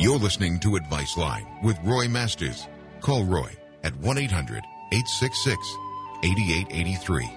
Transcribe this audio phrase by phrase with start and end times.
[0.00, 2.66] You're listening to Advice Line with Roy Masters.
[3.02, 3.50] Call Roy
[3.84, 5.76] at 1 800 866
[6.24, 7.30] 8883.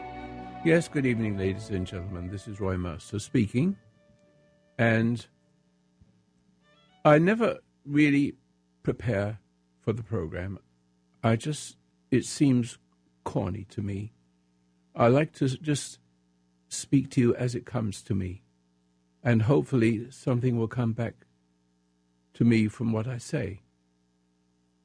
[0.63, 2.29] Yes, good evening, ladies and gentlemen.
[2.29, 3.75] This is Roy Masters speaking.
[4.79, 5.25] And
[7.03, 8.35] I never really
[8.81, 9.39] prepare
[9.81, 10.57] for the program.
[11.21, 11.75] I just,
[12.11, 12.77] it seems
[13.25, 14.13] corny to me.
[14.95, 15.99] I like to just
[16.69, 18.41] speak to you as it comes to me.
[19.21, 21.25] And hopefully something will come back
[22.33, 23.61] to me from what I say.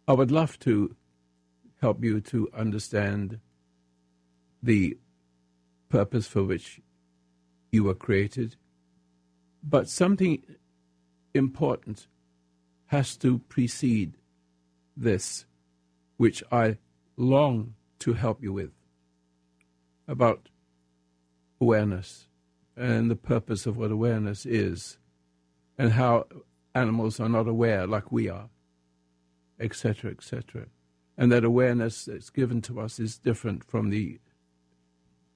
[0.06, 0.96] I would love to
[1.80, 3.40] help you to understand
[4.62, 4.98] the
[5.88, 6.80] purpose for which
[7.70, 8.56] you were created,
[9.62, 10.42] but something
[11.34, 12.06] important
[12.86, 14.14] has to precede
[14.96, 15.44] this,
[16.16, 16.78] which I
[17.16, 18.72] long to help you with
[20.06, 20.48] about
[21.60, 22.28] awareness
[22.76, 24.98] and the purpose of what awareness is
[25.76, 26.26] and how
[26.78, 28.48] animals are not aware like we are,
[29.60, 30.66] etc., etc.
[31.16, 34.20] And that awareness that's given to us is different from the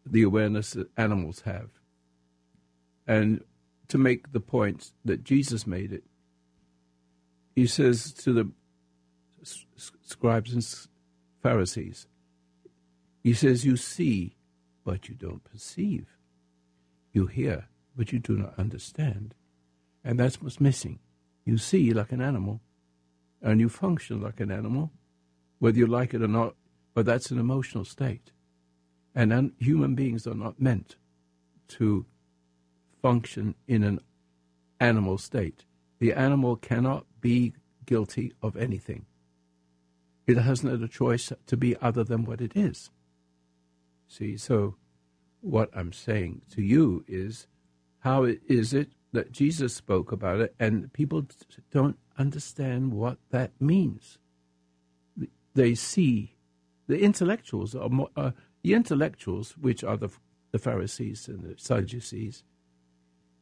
[0.04, 1.70] the awareness that animals have.
[3.06, 3.44] And
[3.88, 6.04] to make the point that Jesus made it,
[7.54, 8.50] he says to the
[10.04, 10.66] scribes and
[11.42, 12.06] Pharisees,
[13.22, 14.36] he says, You see,
[14.84, 16.16] but you don't perceive.
[17.12, 19.34] You hear, but you do not understand.
[20.04, 20.98] And that's what's missing.
[21.44, 22.60] You see like an animal,
[23.40, 24.92] and you function like an animal,
[25.58, 26.54] whether you like it or not,
[26.94, 28.32] but that's an emotional state.
[29.14, 30.96] And un- human beings are not meant
[31.68, 32.06] to
[33.00, 34.00] function in an
[34.78, 35.64] animal state.
[35.98, 37.54] The animal cannot be
[37.86, 39.06] guilty of anything.
[40.27, 42.90] It hasn't had a choice to be other than what it is.
[44.08, 44.77] See, so
[45.40, 47.46] what I'm saying to you is
[48.00, 51.27] how is it that Jesus spoke about it and people
[51.70, 54.18] don't understand what that means?
[55.55, 56.34] They see
[56.86, 60.08] the intellectuals are more, uh, the intellectuals, which are the,
[60.50, 62.45] the Pharisees and the Sadducees,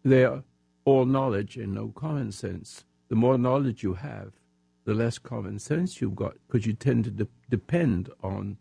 [0.05, 0.45] they are
[0.85, 2.85] all knowledge and no common sense.
[3.09, 4.33] The more knowledge you have,
[4.85, 8.57] the less common sense you've got because you tend to de- depend on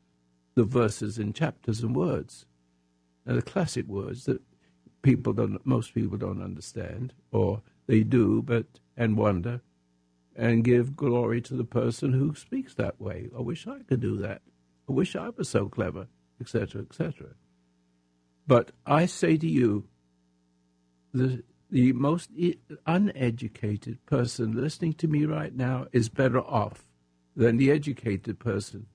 [0.55, 2.45] the verses and chapters and words.
[3.25, 4.41] Now, the classic words that
[5.01, 8.65] people don't, most people don't understand, or they do, but
[8.97, 9.61] and wonder,
[10.35, 13.29] and give glory to the person who speaks that way.
[13.35, 14.41] I wish I could do that.
[14.87, 16.07] I wish I was so clever
[16.39, 17.27] etc., etc.
[18.47, 19.85] But I say to you,
[21.13, 22.31] the the most
[22.87, 26.87] uneducated person listening to me right now is better off
[27.35, 28.87] than the educated person.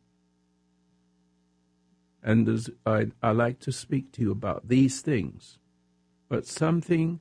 [2.21, 5.59] And I, I like to speak to you about these things.
[6.29, 7.21] But something,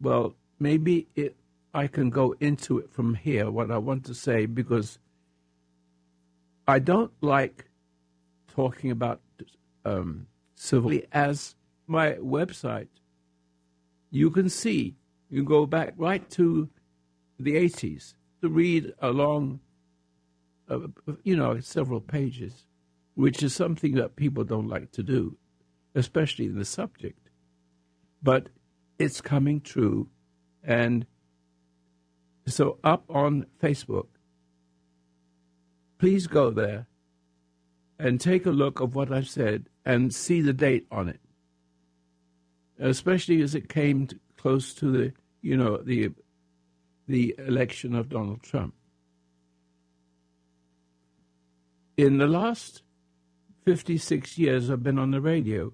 [0.00, 1.36] well, maybe it,
[1.72, 4.98] I can go into it from here, what I want to say, because
[6.66, 7.66] I don't like
[8.48, 9.20] talking about
[9.84, 10.26] um,
[11.12, 11.56] as
[11.86, 12.88] my website.
[14.10, 14.94] You can see,
[15.28, 16.68] you go back right to
[17.38, 19.60] the 80s to read along,
[20.68, 20.78] uh,
[21.24, 22.66] you know, several pages,
[23.14, 25.36] which is something that people don't like to do,
[25.94, 27.23] especially in the subject.
[28.24, 28.48] But
[28.98, 30.08] it's coming true.
[30.64, 31.06] And
[32.46, 34.06] so up on Facebook,
[35.98, 36.86] please go there
[37.98, 41.20] and take a look of what I've said and see the date on it,
[42.78, 46.10] especially as it came to, close to the, you know, the
[47.06, 48.74] the election of Donald Trump.
[51.98, 52.82] In the last
[53.66, 55.72] 56 years I've been on the radio,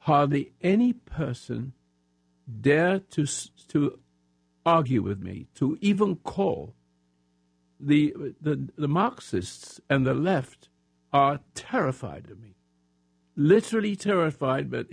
[0.00, 1.72] hardly any person
[2.60, 3.26] dare to
[3.68, 3.98] to
[4.66, 6.74] argue with me, to even call
[7.78, 10.68] the the, the Marxists and the left
[11.12, 12.54] are terrified of me,
[13.36, 14.70] literally terrified.
[14.70, 14.86] But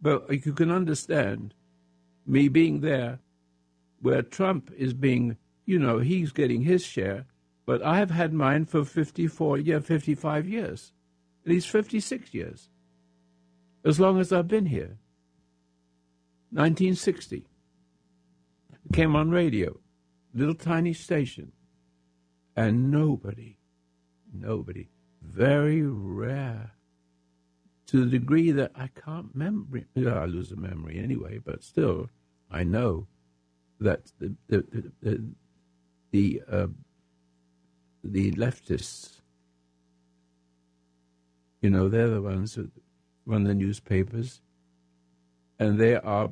[0.00, 1.54] but you can understand
[2.26, 3.18] me being there,
[4.00, 5.36] where Trump is being,
[5.66, 7.26] you know, he's getting his share,
[7.66, 10.92] but I have had mine for fifty-four, yeah, fifty-five years,
[11.44, 12.68] at least fifty-six years,
[13.84, 14.98] as long as I've been here.
[16.50, 17.46] 1960.
[18.92, 19.80] Came on radio,
[20.34, 21.52] little tiny station,
[22.54, 23.56] and nobody,
[24.32, 24.88] nobody
[25.22, 26.72] very rare
[27.86, 29.80] to the degree that I can't remember.
[29.96, 32.10] I lose a memory anyway, but still,
[32.50, 33.06] I know
[33.80, 35.24] that the the the
[36.12, 36.68] the, uh,
[38.04, 39.20] the leftists,
[41.60, 42.70] you know, they're the ones that
[43.26, 44.40] run the newspapers,
[45.58, 46.30] and they are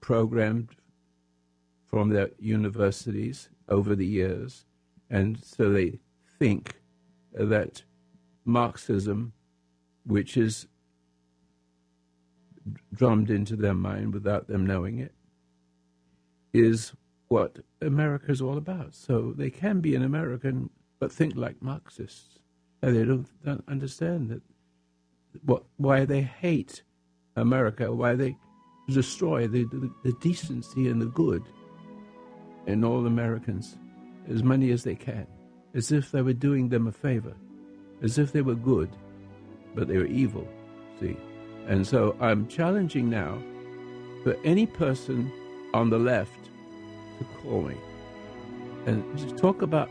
[0.00, 0.70] programmed
[1.84, 4.64] from their universities over the years,
[5.10, 5.98] and so they
[6.38, 6.76] think
[7.32, 7.82] that
[8.44, 9.32] Marxism,
[10.04, 10.66] which is
[12.92, 15.14] drummed into their mind without them knowing it,
[16.52, 16.92] is
[17.28, 18.94] what America is all about.
[18.94, 22.38] So they can be an American but think like Marxists.
[22.82, 24.42] And they don't, don't understand that
[25.76, 26.82] why they hate
[27.36, 28.36] America, why they
[28.88, 31.42] destroy the, the, the decency and the good
[32.66, 33.76] in all Americans
[34.28, 35.26] as many as they can,
[35.74, 37.34] as if they were doing them a favor,
[38.02, 38.90] as if they were good,
[39.74, 40.46] but they were evil,
[40.98, 41.16] see.
[41.66, 43.38] And so I'm challenging now
[44.22, 45.32] for any person
[45.74, 46.50] on the left
[47.18, 47.76] to call me
[48.86, 49.90] and talk about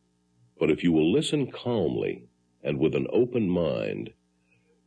[0.61, 2.29] But if you will listen calmly
[2.63, 4.13] and with an open mind,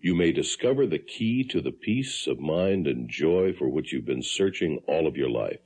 [0.00, 4.04] you may discover the key to the peace of mind and joy for which you've
[4.04, 5.58] been searching all of your life.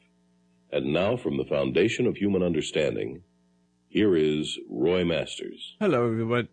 [0.72, 3.22] And now, from the foundation of human understanding,
[3.86, 5.76] here is Roy Masters.
[5.78, 6.48] Hello, everyone.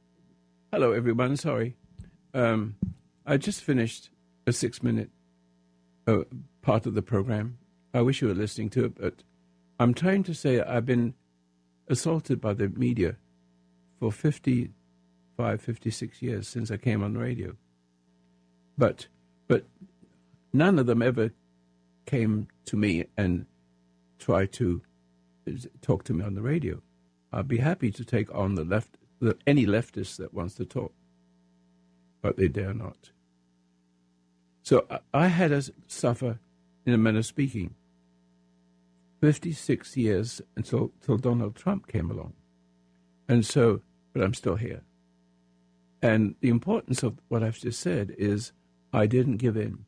[0.74, 1.38] Hello, everyone.
[1.38, 1.78] Sorry.
[2.34, 2.76] Um,
[3.26, 4.10] I just finished
[4.46, 5.12] a six minute
[6.06, 6.24] uh,
[6.62, 7.58] part of the program.
[7.94, 9.24] I wish you were listening to it, but
[9.80, 11.14] I'm trying to say I've been
[11.88, 13.16] assaulted by the media
[14.12, 17.56] for 55, 56 years since I came on the radio.
[18.78, 19.08] But,
[19.48, 19.66] but
[20.54, 21.32] none of them ever
[22.06, 23.46] came to me and
[24.20, 24.82] tried to
[25.82, 26.82] talk to me on the radio.
[27.34, 30.94] I'd be happy to take on the left, the, any leftist that wants to talk,
[32.22, 33.12] but they dare not.
[34.62, 36.40] So I, I had to suffer,
[36.86, 37.74] in a manner of speaking,
[39.22, 42.34] 56 years until, until Donald Trump came along.
[43.28, 43.82] And so,
[44.16, 44.82] but I'm still here.
[46.02, 48.54] And the importance of what I've just said is
[48.94, 49.84] I didn't give in.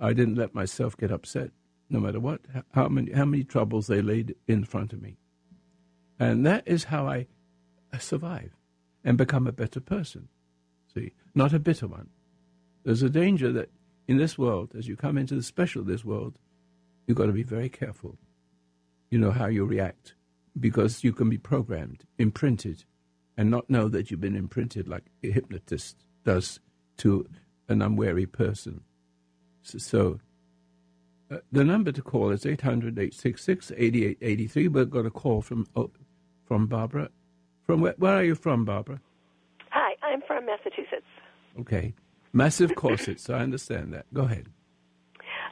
[0.00, 1.50] I didn't let myself get upset,
[1.90, 2.40] no matter what,
[2.72, 5.18] how many, how many troubles they laid in front of me.
[6.18, 7.26] And that is how I
[7.98, 8.56] survive
[9.04, 10.28] and become a better person.
[10.94, 12.08] See, not a bitter one.
[12.84, 13.70] There's a danger that
[14.08, 16.38] in this world, as you come into the special of this world,
[17.06, 18.16] you've got to be very careful.
[19.10, 20.14] You know how you react
[20.58, 22.84] because you can be programmed, imprinted,
[23.36, 26.60] and not know that you've been imprinted like a hypnotist does
[26.98, 27.26] to
[27.68, 28.82] an unwary person.
[29.62, 30.20] So, so
[31.30, 34.68] uh, the number to call is 800 866 8883.
[34.68, 35.90] We've got a call from, oh,
[36.46, 37.10] from Barbara.
[37.66, 39.00] From where, where are you from, Barbara?
[39.70, 41.06] Hi, I'm from Massachusetts.
[41.60, 41.94] Okay.
[42.32, 44.06] Massive corsets, I understand that.
[44.12, 44.46] Go ahead.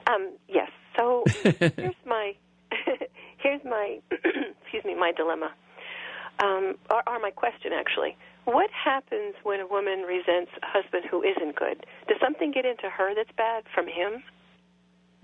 [0.06, 0.68] Um, yes.
[0.96, 2.34] So here's my
[3.38, 5.52] here's my excuse me my dilemma,
[6.42, 8.16] um, or, or my question actually.
[8.44, 11.78] What happens when a woman resents a husband who isn't good?
[12.08, 14.22] Does something get into her that's bad from him?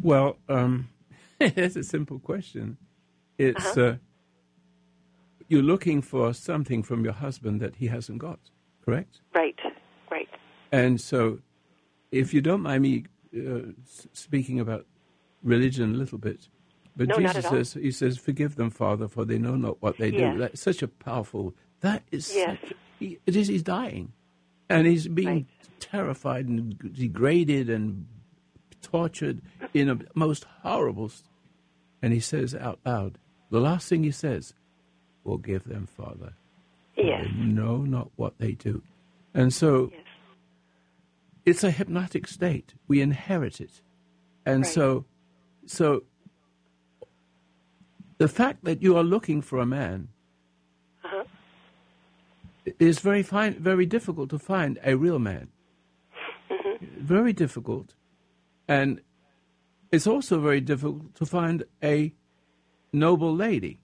[0.01, 0.89] Well, um,
[1.41, 2.77] it's a simple question.
[3.39, 3.81] It's Uh-huh.
[3.81, 3.97] uh,
[5.49, 8.39] you're looking for something from your husband that he hasn't got,
[8.85, 9.21] correct?
[9.35, 9.59] Right,
[10.11, 10.29] right.
[10.71, 11.41] And so,
[12.13, 13.73] if you don't mind me uh,
[14.13, 14.87] speaking about
[15.43, 16.49] religion a little bit,
[16.99, 20.11] but No, Jesus says, He says, "Forgive them, Father, for they know not what they
[20.11, 20.35] Yes.
[20.35, 21.55] do." That's such a powerful.
[21.81, 22.31] That is.
[22.35, 22.59] Yes.
[22.61, 23.49] Such, he, it is.
[23.49, 24.13] He's dying,
[24.69, 25.47] and he's being Right.
[25.81, 28.07] terrified and degraded and
[28.83, 29.41] tortured
[29.73, 31.11] in a most horrible.
[32.03, 33.19] And he says out loud,
[33.51, 34.53] the last thing he says,
[35.25, 36.35] "Forgive them, Father."
[36.97, 38.83] Yes, They know not what they do,
[39.33, 40.03] and so yes.
[41.47, 42.75] it's a hypnotic state.
[42.89, 43.83] We inherit it,
[44.45, 44.73] and Right.
[44.73, 45.05] so,
[45.67, 46.03] so
[48.19, 50.09] the fact that you are looking for a man
[51.05, 51.25] Uh-huh.
[52.79, 55.49] is very fine, very difficult to find a real man.
[56.51, 56.85] Mm-hmm.
[57.15, 57.95] Very difficult,
[58.67, 59.01] and
[59.93, 62.13] it's also very difficult to find a
[62.93, 63.79] noble lady.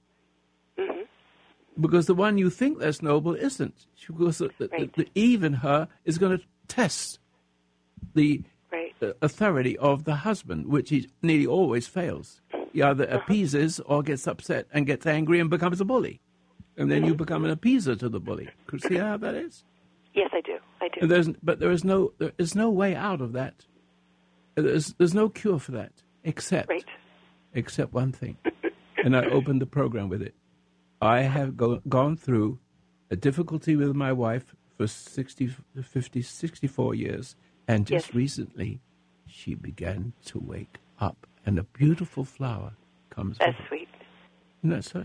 [0.79, 1.03] Mm-hmm.
[1.81, 3.87] Because the one you think that's noble isn't.
[4.07, 4.93] Because the, the, Right.
[4.95, 7.19] the Eve in her is going to test
[8.15, 8.95] the Right.
[9.01, 12.41] uh, authority of the husband, which he nearly always fails.
[12.75, 13.19] He either Uh-huh.
[13.19, 16.21] appeases or gets upset and gets angry and becomes a bully.
[16.77, 17.09] And then Mm-hmm.
[17.09, 18.49] you become an appeaser to the bully.
[18.67, 19.65] Could See how that is?
[20.13, 20.59] Yes, I do.
[20.83, 20.99] I do.
[21.03, 23.65] And there's, but there is no there is no way out of that.
[24.57, 25.93] There's, there's no cure for that
[26.25, 26.85] except Right.
[27.55, 28.37] except one thing.
[29.05, 30.35] And I opened the program with it.
[31.01, 32.59] I have go, gone through
[33.11, 35.49] a difficulty with my wife for 60,
[35.81, 37.37] 50, 64 years,
[37.69, 38.15] and just Yes.
[38.15, 38.81] recently
[39.27, 42.73] she began to wake up, and a beautiful flower
[43.11, 43.39] comes.
[43.39, 43.89] That's sweet.
[44.63, 45.05] Isn't that so?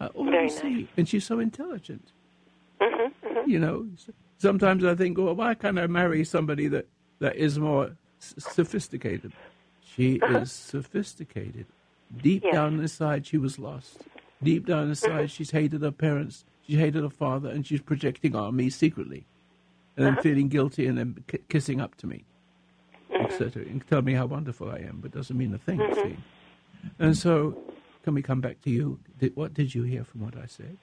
[0.00, 0.88] I always Very see, nice.
[0.96, 2.12] and she's so intelligent.
[2.80, 3.88] Mm-hmm, You know,
[4.38, 6.86] sometimes I think, well, why can't I marry somebody that,
[7.20, 9.32] that is more s- sophisticated?
[9.80, 11.66] She is sophisticated.
[12.22, 12.48] Deep Uh-huh.
[12.52, 12.54] Yes.
[12.54, 14.06] down inside, she was lost.
[14.42, 18.54] Deep down inside, she's hated her parents, she hated her father, and she's projecting on
[18.54, 19.26] me secretly,
[19.96, 20.14] and Uh-huh.
[20.14, 22.24] then feeling guilty and then k- kissing up to me,
[23.10, 23.24] Mm-hmm.
[23.24, 23.62] etc.
[23.62, 25.80] And tell me how wonderful I am, but doesn't mean a thing.
[25.94, 26.16] See?
[26.98, 27.56] And so,
[28.04, 28.98] can we come back to you?
[29.18, 30.76] Did, what did you hear from what I said?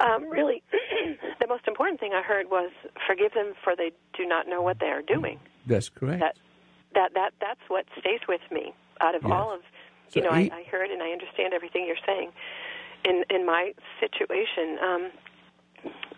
[0.00, 0.62] Um, really,
[1.40, 2.70] the most important thing I heard was
[3.06, 5.38] forgive them for they do not know what they are doing.
[5.66, 6.20] That's correct.
[6.20, 6.36] That
[6.94, 9.32] that that that's what stays with me out of Yes.
[9.32, 9.60] all of
[10.12, 10.32] you So know.
[10.36, 12.32] he- I, I heard and I understand everything you're saying.
[13.04, 15.10] In in my situation, um,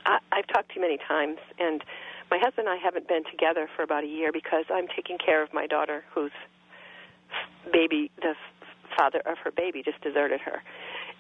[0.07, 1.85] I, I've talked to you many times, and
[2.31, 5.43] my husband and I haven't been together for about a year because I'm taking care
[5.43, 6.33] of my daughter, whose
[7.73, 8.35] baby, the
[8.97, 10.63] father of her baby, just deserted her,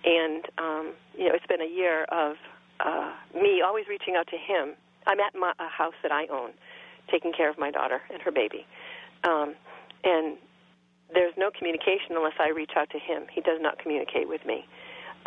[0.04, 2.36] and um, you know it's been a year of
[2.80, 4.74] uh, me always reaching out to him.
[5.06, 6.50] I'm at my, a house that I own,
[7.10, 8.66] taking care of my daughter and her baby,
[9.24, 9.54] um,
[10.04, 10.36] and
[11.12, 13.24] there's no communication unless I reach out to him.
[13.32, 14.66] He does not communicate with me.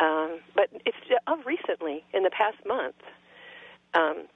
[0.00, 0.96] Um, but it's
[1.26, 2.96] of recently, in the past month,
[3.94, 4.26] um,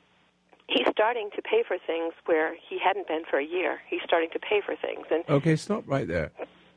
[0.68, 3.80] he's starting to pay for things where he hadn't been for a year.
[3.88, 6.32] He's starting to pay for things, and Okay, stop right there.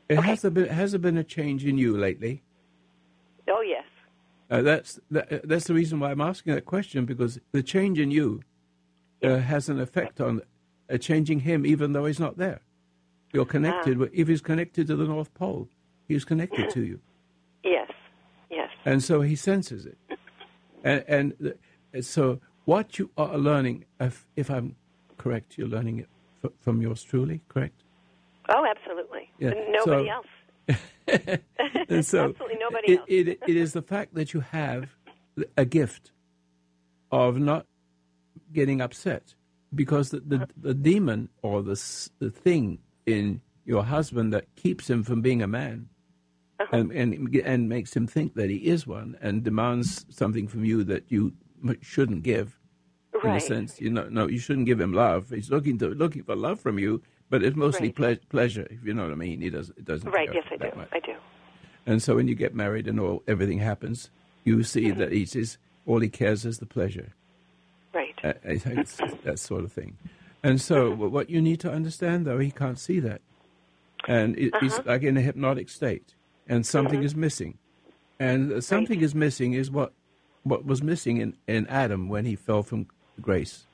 [0.08, 2.42] It has there been has there been a change in you lately?
[3.48, 3.84] oh yes,
[4.50, 8.10] Uh, that's that, that's the reason why I'm asking that question because the change in
[8.10, 8.42] you
[9.22, 10.42] uh, has an effect on
[10.92, 12.60] uh, changing him, even though he's not there.
[13.32, 13.98] You're connected.
[13.98, 15.68] with If he's connected to the North Pole,
[16.08, 17.00] he's connected to you,
[17.64, 17.90] yes,
[18.50, 19.98] yes, and so he senses it.
[20.82, 21.34] And, and
[21.92, 24.76] the, so, what you are learning, if, if I'm
[25.16, 26.08] correct, you're learning it
[26.44, 27.82] f- from yours truly, correct?
[28.48, 29.30] oh absolutely.
[29.38, 30.26] Yeah, Nobody so- else.
[31.88, 33.06] And so Absolutely nobody it, else.
[33.08, 34.94] It, it is the fact that you have
[35.56, 36.12] a gift
[37.10, 37.66] of not
[38.52, 39.34] getting upset
[39.74, 41.80] because the, the, the demon or the,
[42.20, 45.88] the thing in your husband that keeps him from being a man
[46.60, 46.76] Uh-huh.
[46.76, 50.84] and, and, and makes him think that he is one and demands something from you
[50.84, 51.32] that you
[51.82, 52.58] shouldn't give.
[53.24, 55.28] In a sense, you know, no, you shouldn't give him love.
[55.30, 57.94] He's looking to looking for love from you, but it's mostly Right.
[57.96, 58.66] ple- pleasure.
[58.70, 59.68] If you know what I mean, he does.
[59.70, 60.10] It doesn't.
[60.10, 60.30] Right.
[60.32, 60.70] Yes, I do.
[60.76, 60.88] much.
[60.92, 61.14] I do.
[61.86, 64.10] And so when you get married and all everything happens,
[64.44, 67.12] you see that he's, he's all he cares is the pleasure.
[67.92, 68.14] Right.
[68.24, 68.32] Uh,
[69.24, 69.98] that sort of thing.
[70.42, 73.20] And so wh- what you need to understand, though, he can't see that,
[74.08, 76.14] and it, he's like in a hypnotic state,
[76.48, 77.58] and something is missing,
[78.18, 79.92] and uh, something is missing is what
[80.42, 82.86] what was missing in, in Adam when he fell from
[83.20, 83.66] grace,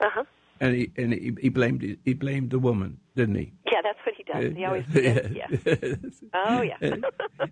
[0.00, 0.24] Uh huh.
[0.60, 3.52] and he and he, he blamed he blamed the woman, didn't he?
[3.66, 4.56] Yeah, that's what he does.
[4.56, 5.46] He always Yeah.
[5.50, 6.22] Yes.
[6.34, 6.76] Oh yeah.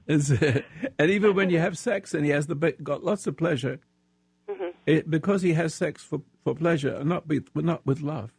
[0.09, 0.61] Uh,
[0.99, 3.81] and even when you have sex and he has the got lots of pleasure,
[4.51, 4.71] Mm-hmm.
[4.87, 8.33] it, because he has sex for, for pleasure, and not with not with love,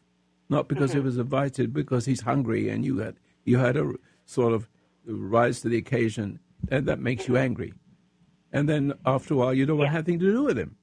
[0.50, 1.00] not because Mm-hmm.
[1.02, 3.94] he was invited, because he's hungry and you had you had a
[4.26, 4.68] sort of
[5.06, 6.40] rise to the occasion,
[6.72, 7.34] and that makes Mm-hmm.
[7.34, 7.74] you angry,
[8.54, 9.98] and then after a while you don't want Yeah.
[9.98, 10.76] anything to do with him.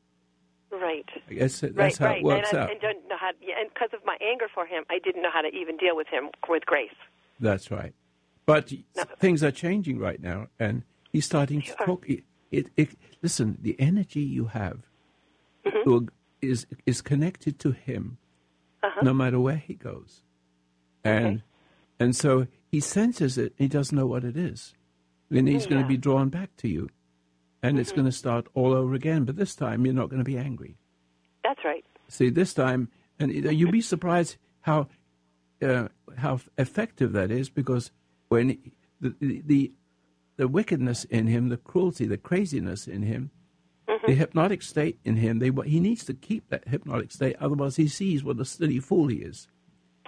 [0.71, 1.09] right.
[1.31, 1.97] I guess that's right.
[1.99, 2.19] how right.
[2.19, 2.71] it works and I out.
[2.73, 3.31] and don't know how.
[3.41, 5.97] Yeah, and because of my anger for him, I didn't know how to even deal
[5.97, 6.91] with him with grace.
[7.41, 7.95] That's right.
[8.47, 8.73] But
[9.19, 11.87] things are changing right now, and he's starting to Sure.
[11.87, 12.09] talk.
[12.09, 12.91] It, it, it,
[13.23, 14.79] listen, the energy you have
[15.65, 16.07] Mm-hmm.
[16.43, 18.19] is is connected to him,
[18.85, 19.01] Uh-huh.
[19.03, 20.23] no matter where he goes,
[21.03, 21.43] and
[21.99, 23.53] and so he senses it.
[23.59, 24.75] He doesn't know what it is,
[25.31, 26.89] and he's going to be drawn back to you,
[27.63, 29.25] and it's going to start all over again.
[29.25, 30.77] But this time, you're not going to be angry.
[31.43, 31.85] That's right.
[32.09, 34.89] See, this time, and you'd be surprised how
[35.63, 37.91] uh, how effective that is because
[38.29, 38.59] when
[39.01, 39.73] the, the the
[40.37, 43.31] the wickedness in him, the cruelty, the craziness in him,
[44.07, 47.89] the hypnotic state in him, they he needs to keep that hypnotic state, otherwise he
[47.89, 49.49] sees what a silly fool he is,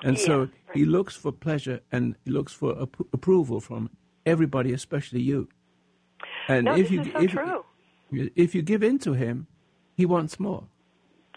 [0.02, 3.90] and so Yeah, he looks for pleasure and he looks for ap- approval from
[4.26, 5.48] everybody, especially you.
[6.48, 7.64] And No, if you so if, true.
[8.10, 9.46] if you give in to him,
[9.94, 10.64] he wants more.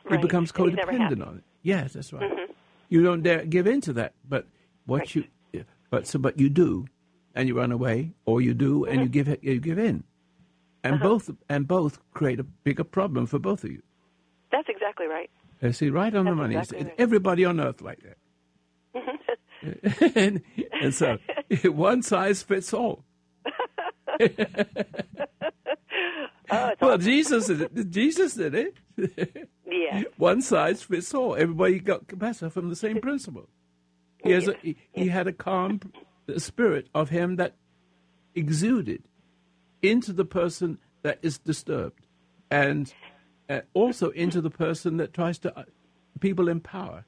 [0.05, 0.19] Right.
[0.19, 1.43] He becomes And he's never codependent on it.
[1.61, 2.31] Yes, that's right.
[2.31, 2.51] Mm-hmm.
[2.89, 4.47] You don't dare give in to that, but
[4.85, 5.15] what Right.
[5.15, 6.87] you, but so, but you do,
[7.35, 9.31] and you run away, or you do and you mm-hmm.
[9.31, 10.03] give you give in,
[10.83, 11.03] and uh-huh.
[11.03, 13.81] both and both create a bigger problem for both of you.
[14.51, 15.29] That's exactly right.
[15.61, 16.55] You see, right on the money.
[16.55, 16.95] exactly right.
[16.97, 18.17] Everybody on earth like that.
[18.95, 19.17] Mm-hmm.
[20.15, 20.41] and,
[20.81, 21.17] and so,
[21.65, 23.03] one size fits all.
[26.53, 27.89] Oh, Well, Jesus did it.
[27.89, 28.75] Jesus did it.
[29.65, 30.03] yeah.
[30.17, 31.35] one size fits all.
[31.35, 33.47] Everybody got better from the same principle.
[34.23, 35.79] He, has a, he, he had a calm
[36.37, 37.55] spirit of him that
[38.35, 39.03] exuded
[39.81, 42.05] into the person that is disturbed,
[42.51, 42.93] and
[43.49, 45.63] uh, also into the person that tries to uh,
[46.19, 47.05] people in power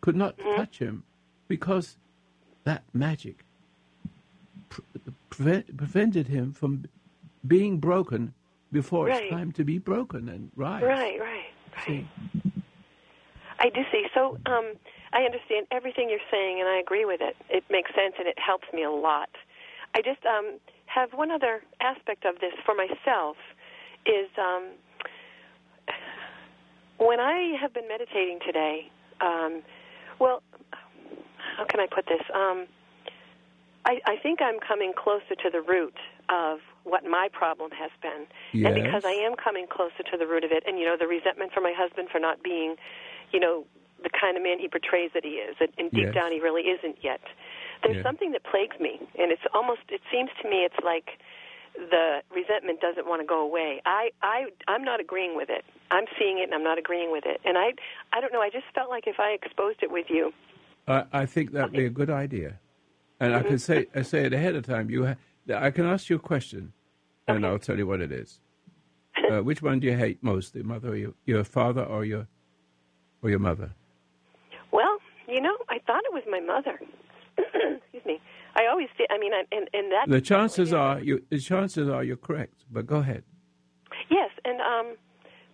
[0.00, 1.02] could not touch him
[1.48, 1.96] because
[2.64, 3.43] that magic
[5.36, 6.84] prevent, prevented him from
[7.46, 8.34] being broken
[8.72, 9.22] before Right.
[9.22, 10.82] it's time to be broken and rise.
[10.82, 11.44] Right, right,
[11.76, 11.84] right.
[11.86, 12.08] See?
[13.58, 14.06] I do see.
[14.14, 14.74] So um,
[15.12, 17.36] I understand everything you're saying, and I agree with it.
[17.48, 19.30] It makes sense, and it helps me a lot.
[19.94, 23.36] I just um, have one other aspect of this for myself
[24.06, 24.70] is um,
[26.98, 28.90] when I have been meditating today.
[29.20, 29.62] Um,
[30.18, 30.42] well,
[31.56, 32.22] how can I put this?
[32.34, 32.66] Um,
[33.84, 35.94] I, I think I'm coming closer to the root
[36.28, 38.26] of what my problem has been.
[38.64, 41.06] And because I am coming closer to the root of it, and, you know, the
[41.06, 42.76] resentment for my husband for not being,
[43.32, 43.64] you know,
[44.02, 46.14] the kind of man he portrays that he is, and, and deep Yes.
[46.14, 47.20] down he really isn't yet.
[47.82, 48.02] There's Yeah.
[48.02, 51.18] something that plagues me, and it's almost, it seems to me it's like
[51.74, 53.82] the resentment doesn't want to go away.
[53.84, 55.64] I, I, I'm not agreeing with it.
[55.90, 57.40] I'm seeing it, and I'm not agreeing with it.
[57.44, 57.72] And I,
[58.12, 58.40] I don't know.
[58.40, 60.32] I just felt like if I exposed it with you,
[60.86, 62.58] I, I think that'd be a good idea,
[63.24, 64.90] and I can say I say it ahead of time.
[64.90, 65.16] You, ha-
[65.54, 66.72] I can ask you a question,
[67.28, 68.40] and I'll tell you what it is.
[69.30, 72.26] Uh, which one do you hate most, the mother, or your, your father, or your,
[73.22, 73.70] or your mother?
[74.72, 76.80] Well, you know, I thought it was my mother.
[77.38, 78.20] Excuse me.
[78.56, 79.06] I always did.
[79.10, 80.08] I mean, I, and and that.
[80.08, 81.22] The chances are you.
[81.30, 83.24] The chances are you're correct, but go ahead.
[84.10, 84.96] Yes, and um,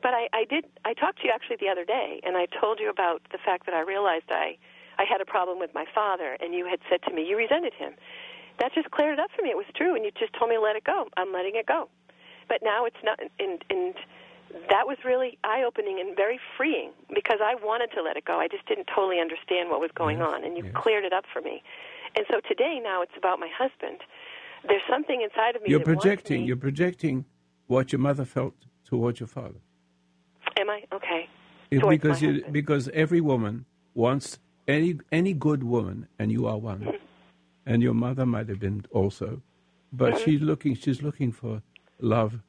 [0.03, 0.65] but I, I did.
[0.85, 3.67] I talked to you actually the other day, and I told you about the fact
[3.67, 4.57] that I realized I,
[5.01, 7.73] I had a problem with my father, and you had said to me you resented
[7.73, 7.95] him.
[8.59, 9.49] That just cleared it up for me.
[9.49, 11.09] It was true, and you just told me to let it go.
[11.17, 11.89] I'm letting it go.
[12.49, 13.95] But now it's not, and and
[14.69, 18.39] that was really eye opening and very freeing because I wanted to let it go.
[18.39, 20.75] I just didn't totally understand what was going Yes, on, and you yes.
[20.77, 21.63] cleared it up for me.
[22.17, 24.01] And so today, now it's about my husband.
[24.69, 25.71] There's something inside of me.
[25.71, 26.43] You're projecting.
[26.43, 27.25] me- You're projecting
[27.69, 29.61] what your mother felt towards your father.
[30.59, 31.29] Am I okay?
[31.71, 36.97] Because you, because every woman wants any any good woman, and you are one, Mm-hmm.
[37.67, 39.43] and your mother might have been also,
[39.93, 40.25] but Mm-hmm.
[40.25, 41.63] she's looking she's looking for
[42.01, 42.41] love,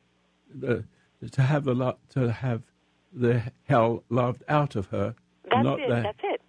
[0.54, 0.84] the,
[1.32, 2.62] to have the lo- to have
[3.14, 5.16] the hell loved out of her,
[5.50, 5.90] That's not it.
[5.90, 6.42] That's it.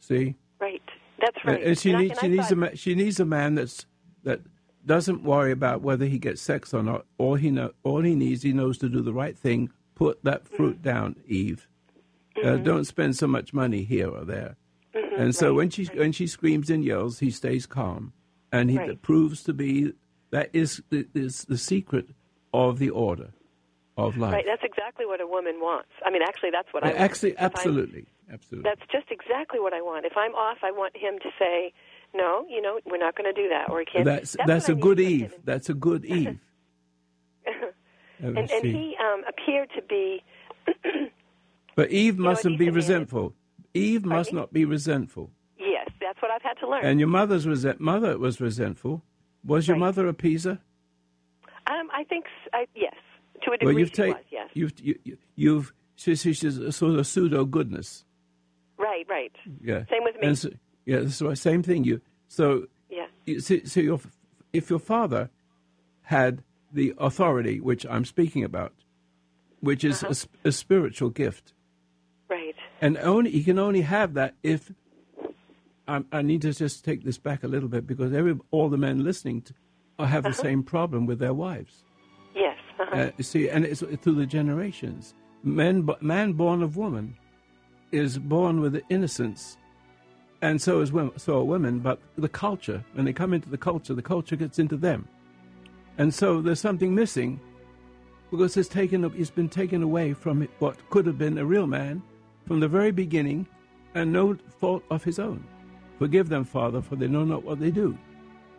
[0.00, 0.34] see.
[0.60, 0.82] Right.
[1.20, 1.62] That's right.
[1.62, 3.86] And she And I- needs and she needs a ma- she needs a man that's
[4.24, 4.40] that
[4.86, 7.06] doesn't worry about whether he gets sex or not.
[7.18, 9.70] All he know all he needs he knows to do the right thing.
[9.94, 11.68] Put that fruit down, Eve.
[12.44, 14.56] Uh, don't spend so much money here or there.
[15.16, 18.12] And so when she when she screams and yells, he stays calm,
[18.52, 19.00] and he Right.
[19.02, 19.92] proves to be
[20.30, 22.08] that is is the secret
[22.52, 23.30] of the order
[23.96, 24.32] of life.
[24.32, 24.44] Right.
[24.46, 25.90] That's exactly what a woman wants.
[26.04, 27.00] I mean, actually, that's what I want.
[27.00, 28.68] Actually, absolutely, absolutely.
[28.68, 30.04] That's just exactly what I want.
[30.06, 31.72] If I'm off, I want him to say,
[32.14, 34.04] "No, you know, we're not going to do that," or he can't.
[34.04, 35.34] That's that's I a good Eve.
[35.44, 36.38] That's a good Eve.
[38.20, 40.22] And, and he um, appeared to be.
[41.76, 42.74] But Eve know, mustn't be decent man.
[42.74, 43.34] resentful.
[43.74, 45.30] Eve must not be resentful.
[45.58, 46.84] Yes, that's what I've had to learn.
[46.84, 49.02] And your mother's resent mother was resentful.
[49.44, 49.80] Was your Right.
[49.80, 50.60] mother a Pisa?
[51.66, 52.94] um, I think I yes,
[53.42, 54.24] to a degree Well, you've she taken was.
[54.30, 54.50] Yes.
[54.54, 58.04] you've you, you- you've she, she, she's a sort of pseudo goodness.
[58.78, 59.06] Right.
[59.08, 59.32] Right.
[59.62, 59.84] Yeah.
[59.90, 60.26] Same with me.
[60.28, 60.50] And so,
[60.86, 61.38] yeah, right.
[61.38, 61.84] Same thing.
[61.84, 63.06] You so Yeah.
[63.26, 64.00] you, so, so your,
[64.52, 65.30] if your father
[66.02, 68.72] had the authority, which I'm speaking about,
[69.60, 70.14] which is Uh-huh.
[70.44, 71.53] a a, spiritual gift.
[72.84, 74.70] And only he can only have that if
[75.88, 78.76] I, I need to just take this back a little bit because every all the
[78.76, 79.54] men listening to,
[80.04, 81.84] have the same problem with their wives.
[82.34, 82.58] Yes.
[82.78, 83.10] Uh-huh.
[83.18, 85.14] Uh, see, and it's through the generations.
[85.44, 87.16] Men, man born of woman,
[87.90, 89.56] is born with the innocence,
[90.42, 91.18] and so is women.
[91.18, 91.78] So are women.
[91.78, 95.08] But the culture, when they come into the culture, the culture gets into them,
[95.96, 97.40] and so there's something missing,
[98.30, 99.04] because it's taken.
[99.16, 102.02] It's been taken away from what could have been a real man
[102.46, 103.46] from the very beginning,
[103.94, 105.44] and no fault of his own.
[105.98, 107.96] Forgive them, Father, for they know not what they do.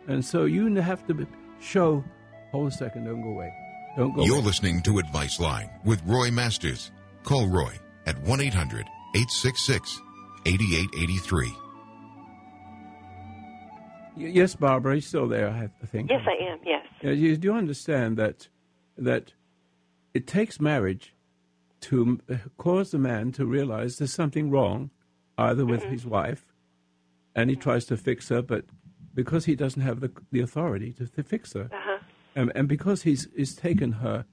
[0.08, 1.26] And so you have to
[1.60, 2.04] show.
[2.52, 3.04] Hold a second.
[3.04, 3.52] Don't go away.
[3.96, 4.24] Don't go.
[4.24, 4.46] You're away.
[4.46, 6.90] listening to Advice Line with Roy Masters.
[7.24, 7.74] Call Roy
[8.06, 10.00] at 1 800 866
[10.46, 11.52] 8883.
[14.16, 16.08] Yes, Barbara, you're still there, I I think.
[16.08, 16.58] Yes, I am.
[16.64, 16.86] Yes.
[17.02, 18.48] Yeah, you do understand that
[18.96, 19.32] that
[20.14, 21.12] it takes marriage
[21.90, 22.20] to
[22.58, 24.90] cause the man to realize there's something wrong,
[25.38, 26.44] either with his wife,
[27.34, 28.64] and he tries to fix her, but
[29.14, 31.98] because he doesn't have the the authority to, to fix her, Uh-huh.
[32.34, 34.24] and, and because he's he's taken her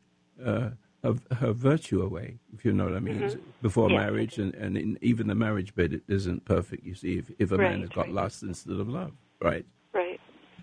[0.44, 0.70] uh,
[1.04, 3.20] her, her virtue away, if you know what I mean,
[3.62, 3.98] before Yeah.
[4.04, 6.86] marriage, and, and in, even the marriage bed it isn't perfect.
[6.86, 8.13] You see, if if a man has got right.
[8.22, 9.12] lust instead of love,
[9.42, 9.66] right?
[9.94, 10.20] Right.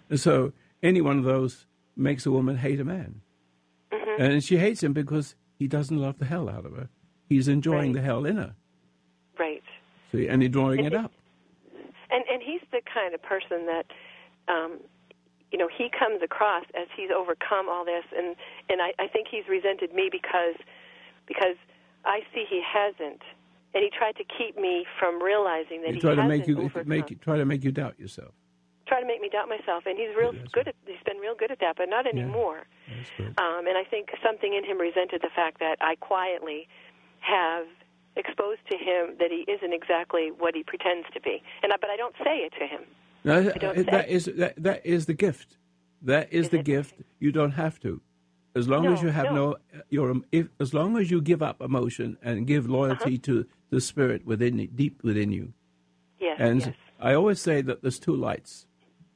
[0.09, 3.20] And so any one of those makes a woman hate a man.
[3.92, 4.22] Mm-hmm.
[4.22, 6.88] And she hates him because he doesn't love the hell out of her.
[7.29, 8.01] He's enjoying Right.
[8.01, 8.55] the hell in her.
[9.38, 9.62] Right.
[10.11, 11.12] See, and he's drawing it up.
[12.11, 13.87] And and he's the kind of person that,
[14.49, 14.81] um,
[15.53, 18.35] you know, he comes across as he's overcome all this, and
[18.70, 20.57] and I, I think he's resented me because
[21.27, 21.57] because
[22.05, 23.20] I see he hasn't,
[23.75, 26.70] and he tried to keep me from realizing that He he try to make you
[26.87, 28.33] make you, try to make you doubt yourself.
[28.90, 30.74] Try to make me doubt myself, and he's real good at.
[30.87, 32.66] He's been real good at that, but not anymore.
[33.16, 33.35] Good.
[33.38, 36.66] Um, and I think something in him resented the fact that I quietly
[37.20, 37.66] have
[38.16, 41.42] exposed to him that he isn't exactly what he pretends to be.
[41.62, 42.83] And I, but I don't say it to him.
[43.22, 43.42] No,
[43.85, 45.57] that is that, that is the gift.
[46.03, 46.94] That is, Is the gift.
[47.18, 48.00] You don't have to.
[48.57, 49.35] As long as you have no.
[49.50, 53.26] no, your if as long as you give up emotion and give loyalty Uh-huh.
[53.29, 55.53] to the spirit within deep within you.
[56.18, 56.37] Yes.
[56.40, 56.74] And yes.
[56.98, 58.66] I always say that there's two lights: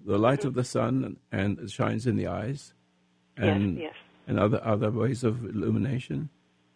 [0.04, 2.74] the light of the sun, and it shines in the eyes,
[3.36, 3.94] and yes.
[4.26, 6.28] and other other ways of illumination.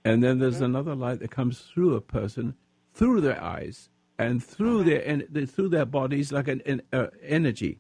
[0.05, 0.41] And then Mm-hmm.
[0.43, 2.55] there's another light that comes through a person,
[2.95, 4.89] through their eyes, and through Uh-huh.
[4.91, 7.79] their en- the- through their bodies, like an, an uh, energy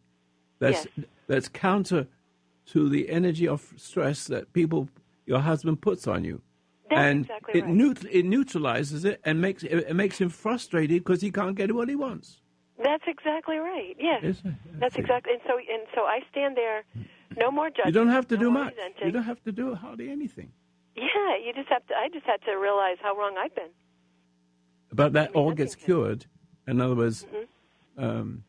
[0.58, 1.06] that's Yes.
[1.26, 2.06] that's counter
[2.66, 4.88] to the energy of stress that people
[5.26, 6.40] your husband puts on you.
[6.90, 7.74] That's and exactly it, right.
[7.74, 11.74] neut- it neutralizes it and makes it, it makes him frustrated because he can't get
[11.74, 12.40] what he wants.
[12.82, 13.96] That's exactly right.
[13.98, 14.22] Yes.
[14.24, 14.54] Is it?
[14.78, 15.32] That's exactly.
[15.34, 16.84] And so and so I stand there.
[17.36, 17.86] No more judgment.
[17.88, 18.74] You don't have to no do much.
[18.74, 19.06] resenting.
[19.06, 20.50] You don't have to do hardly anything.
[20.96, 21.94] Yeah, you just have to.
[21.94, 23.70] I just had to realize how wrong I've been.
[24.92, 25.86] But that all I gets think so.
[25.86, 26.26] cured.
[26.66, 28.04] In other words, Mm-hmm.
[28.04, 28.44] um,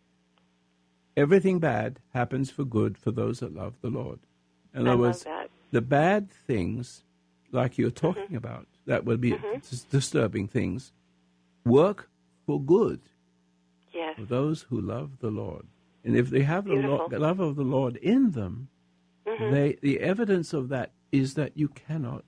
[1.17, 4.19] everything bad happens for good for those that love the Lord.
[4.73, 5.25] In I other love words,
[5.71, 7.03] the bad things,
[7.51, 8.35] like you're talking Mm-hmm.
[8.35, 10.91] about, that would be dis- disturbing things,
[11.65, 12.09] work
[12.45, 13.01] for good
[13.99, 14.15] Yes.
[14.17, 15.65] for those who love the Lord.
[16.05, 17.09] And if they have the, Beautiful.
[17.09, 18.69] the love of the Lord in them,
[19.27, 19.53] Mm-hmm.
[19.53, 22.25] they, the evidence of that is that you cannot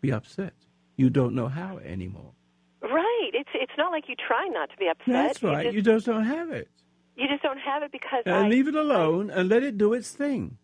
[0.00, 0.54] be upset.
[0.96, 2.32] You don't know how anymore.
[2.80, 3.30] Right.
[3.34, 5.12] It's it's not like you try not to be upset.
[5.12, 5.66] That's right.
[5.66, 6.68] You You just, just don't have it.
[7.16, 9.92] you just don't have it because and I leave it alone and let it do
[9.92, 10.56] its thing.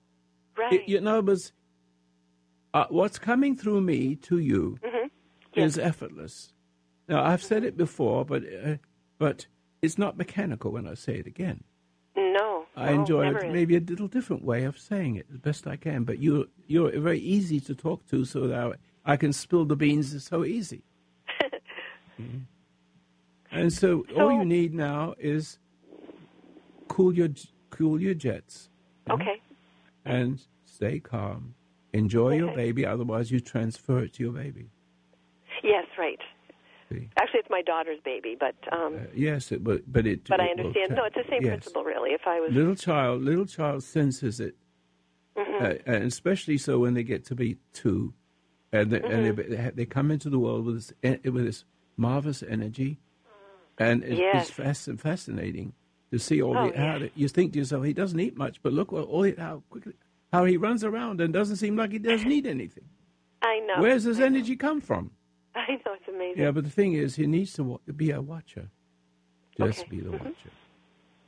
[0.56, 0.72] Right.
[0.74, 1.38] It, you know, but
[2.72, 5.08] uh, what's coming through me to you Mm-hmm.
[5.54, 5.72] Yes.
[5.72, 6.52] is effortless.
[7.08, 8.76] Now I've said it before, but uh,
[9.18, 9.46] but
[9.82, 11.62] it's not mechanical when I say it again.
[12.16, 12.66] no.
[12.76, 13.52] I no, enjoy it is.
[13.52, 16.04] maybe a little different way of saying it as best I can.
[16.04, 20.14] But you you're very easy to talk to, so that I can spill the beans.
[20.14, 20.82] It's so easy.
[22.20, 22.42] Mhm.
[23.52, 25.58] And so, all you need now is
[26.88, 27.28] cool your
[27.70, 28.68] cool your jets
[29.08, 29.40] Okay.
[30.04, 31.54] and stay calm.
[31.92, 34.68] Enjoy your baby, otherwise you transfer it to your baby.
[35.62, 35.86] Yes.
[35.96, 36.18] Right.
[36.90, 37.08] See?
[37.20, 40.24] Actually, it's my daughter's baby, but um, Uh, yes, it, but but it.
[40.28, 40.94] but I it will understand.
[40.96, 41.48] No, it's the same yes.
[41.50, 42.10] principle, really.
[42.12, 44.54] If I was Little child, little child senses it,
[45.36, 45.64] Mm-hmm.
[45.64, 48.12] uh, and especially so when they get to be two,
[48.72, 49.52] and they, and Mm-hmm.
[49.64, 51.64] they, they come into the world with this en- with this
[51.96, 52.98] marvelous energy,
[53.78, 54.48] and it, Yes.
[54.48, 55.74] it's fasc- fascinating
[56.10, 57.00] to see all Oh, the how yes.
[57.02, 59.62] the- you think to yourself he doesn't eat much, but look what all he, how
[59.70, 59.92] quickly
[60.32, 62.84] how he runs around and doesn't seem like he doesn't need anything.
[63.42, 63.80] I know.
[63.82, 64.26] Where's his I know.
[64.36, 65.10] energy come from?
[65.68, 66.42] I know it's amazing.
[66.42, 68.70] Yeah, but the thing is, he needs to wa- be a watcher.
[69.56, 69.90] Just Okay.
[69.90, 70.20] be the Mhm.
[70.24, 70.52] watcher,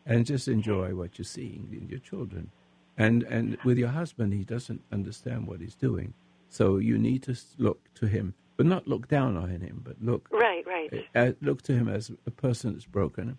[0.06, 2.50] and just enjoy what you're seeing in your children.
[2.96, 6.14] And and with your husband, he doesn't understand what he's doing,
[6.48, 10.28] so you need to look to him, but not look down on him, but look
[10.30, 10.64] Right.
[10.66, 10.90] Right.
[11.14, 13.36] uh, look to him as a person that's broken,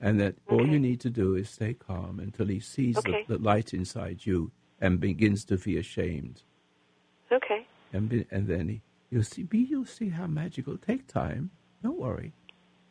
[0.00, 3.24] and that all you need to do is stay calm until he sees Okay.
[3.28, 4.50] the, the light inside you
[4.80, 6.42] and begins to be ashamed
[7.32, 7.66] Okay.
[7.92, 10.76] and be, and then he, you'll see be you'll see how magical.
[10.78, 11.50] Take time.
[11.82, 12.32] Don't worry.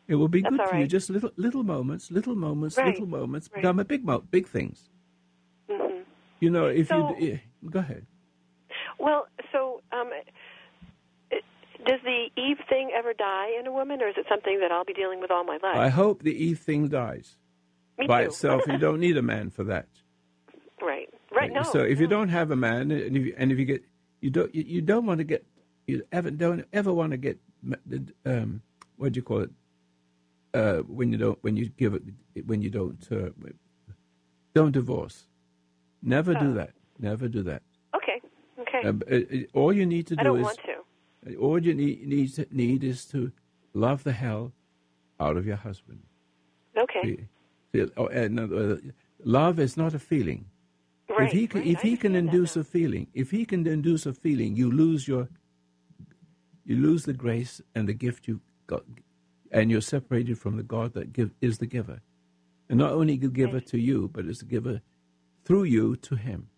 [0.08, 0.86] It will be That's good for you.
[0.86, 3.62] Just little little moments, little moments, Right, little moments right.
[3.62, 4.88] become a big mo- big things.
[5.70, 6.00] hmm
[6.40, 8.06] You know, if So- you d- go ahead.
[8.98, 10.10] Well, so um,
[11.30, 11.44] it-
[11.86, 14.84] does the Eve thing ever die in a woman, or is it something that I'll
[14.84, 15.76] be dealing with all my life?
[15.76, 17.36] I hope the Eve thing dies
[17.98, 18.28] Me by too.
[18.28, 18.66] itself.
[18.66, 19.88] you don't need a man for that.
[20.82, 21.08] right.
[21.32, 21.52] Right.
[21.52, 21.62] No.
[21.62, 23.84] so if you don't have a man, and if you, and if you get
[24.20, 25.46] you don't you, you don't want to get
[25.90, 27.36] you ever don't ever want to get
[28.32, 28.62] um
[28.96, 29.50] what do you call it
[30.54, 32.02] uh when you don't when you give it
[32.50, 33.30] when you don't uh,
[34.54, 35.26] don't divorce.
[36.02, 36.40] Never Oh.
[36.44, 36.72] do that.
[36.98, 37.62] Never do that.
[37.98, 38.18] Okay.
[38.62, 38.80] Okay.
[38.88, 41.34] Uh, uh, uh, all you need to do I don't is want to.
[41.36, 42.28] all you need need,
[42.62, 43.20] need is to
[43.74, 44.52] love the hell
[45.24, 46.00] out of your husband.
[46.84, 47.02] Okay.
[47.04, 47.24] See-
[47.72, 48.76] see, oh, uh,
[49.24, 50.46] love is not a feeling.
[51.08, 51.26] Right.
[51.26, 51.70] if he can, right.
[51.74, 54.50] if I he can understand that induce a feeling, if he can induce a feeling,
[54.56, 55.28] you lose your,
[56.70, 58.84] you lose the grace and the gift you got,
[59.50, 62.00] and you're separated from the God that give, is the giver,
[62.68, 64.80] and not only the giver to you, but it's the giver
[65.44, 66.48] through you to him.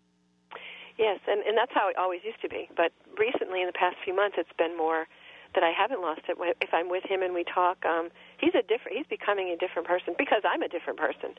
[0.99, 2.69] Yes, and and that's how it always used to be.
[2.77, 5.07] But recently, in the past few months, it's been more
[5.55, 6.37] that I haven't lost it.
[6.61, 8.95] If I'm with him and we talk, um, he's a different.
[8.97, 11.33] He's becoming a different person because I'm a different person,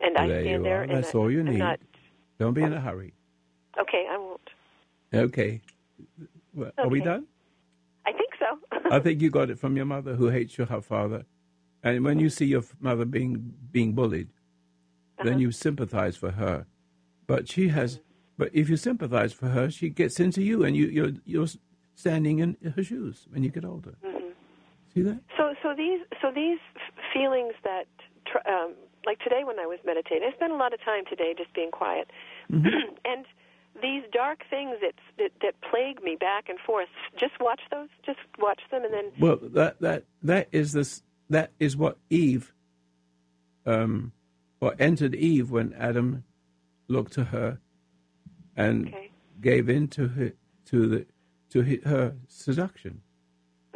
[0.00, 0.82] and I There stand there.
[0.82, 1.58] and That's I- all you I'm need.
[1.58, 1.78] Not,
[2.40, 3.12] Don't be in a hurry.
[3.78, 4.40] okay, I won't.
[5.14, 5.60] Okay,
[6.54, 7.26] well, are we done?
[8.40, 8.96] I think so.
[8.96, 11.24] I think you got it from your mother, who hates your her father,
[11.82, 14.28] and when you see your mother being being bullied,
[15.18, 15.38] then uh-huh.
[15.38, 16.66] you sympathize for her.
[17.26, 18.00] But she has,
[18.36, 21.48] but if you sympathize for her, she gets into you, and you you're you're
[21.94, 23.94] standing in her shoes when you get older.
[24.04, 24.30] Mm-hmm.
[24.94, 25.20] See that?
[25.36, 26.58] So, so these, so these
[27.12, 27.86] feelings that,
[28.46, 28.74] um,
[29.06, 31.70] like today when I was meditating, I spent a lot of time today just being
[31.70, 32.10] quiet,
[32.50, 32.66] mm-hmm.
[33.04, 33.24] and
[33.80, 36.88] these dark things that, that that plague me back and forth.
[37.18, 37.88] Just watch those.
[38.04, 42.52] Just watch them, and then Well, that that that is this that is what Eve,
[43.66, 44.12] um,
[44.58, 46.24] what entered Eve when Adam
[46.88, 47.58] looked to her,
[48.56, 49.10] and Okay.
[49.40, 50.32] gave in to her
[50.66, 51.06] to the
[51.50, 53.00] to her seduction.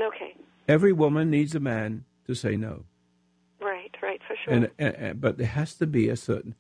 [0.01, 0.37] okay,
[0.69, 2.85] Every woman needs a man to say no,
[3.61, 4.55] right, right, for sure.
[4.55, 6.55] and, and, and- but there has to be a certain.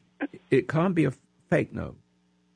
[0.50, 1.12] It can't be a
[1.50, 1.96] fake no.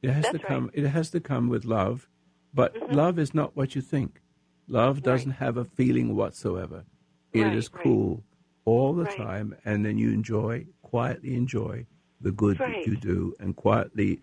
[0.02, 0.64] It has to come.
[0.66, 0.72] right.
[0.74, 0.86] Mm-hmm.
[0.86, 2.08] It has to come with love,
[2.54, 4.20] but love is not what you think.
[4.68, 6.84] Love doesn't have a feeling whatsoever.
[7.32, 7.84] It is Right, right.
[7.84, 8.22] cool
[8.64, 9.16] all the Right.
[9.16, 11.86] time, and then you enjoy quietly enjoy
[12.20, 14.20] the good that you do, and quietly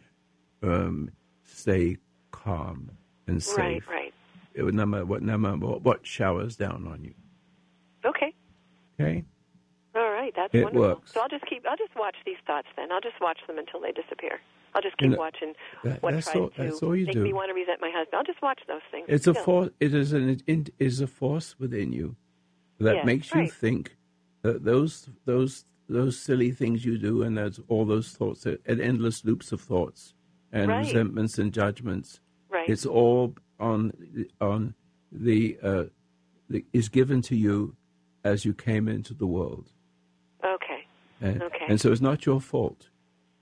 [0.64, 1.10] um,
[1.44, 1.98] stay
[2.32, 2.92] calm
[3.28, 3.88] and safe.
[3.88, 4.14] right, right.
[4.54, 7.14] It would no matter what, no matter what, what showers down on you.
[8.06, 8.34] Okay,
[9.00, 9.24] Okay.
[9.96, 10.88] all right, that's It wonderful.
[10.90, 11.14] works.
[11.14, 11.66] So I'll just keep.
[11.68, 12.68] I'll just watch these thoughts.
[12.78, 14.40] Then I'll just watch them until they disappear.
[14.76, 15.54] I'll just You keep know, watching
[15.86, 17.24] that- what that's tries all- to that's all you make do.
[17.24, 18.16] me want to resent my husband.
[18.18, 19.06] I'll just watch those things.
[19.10, 19.70] It's a force.
[19.80, 22.16] It is an it is a force within you
[22.80, 23.52] that Yes, makes you right.
[23.52, 23.96] think
[24.42, 29.24] that those those those silly things you do and those all those thoughts and endless
[29.24, 30.14] loops of thoughts
[30.52, 30.80] and Right.
[30.80, 32.20] resentments and judgments.
[32.50, 32.68] Right.
[32.70, 33.94] It's all on
[34.42, 34.76] on
[35.12, 35.86] the, uh,
[36.50, 37.76] the is given to you
[38.26, 39.72] as you came into the world.
[40.44, 40.86] okay.
[41.22, 41.66] And, Okay.
[41.70, 42.90] and so it's not your fault.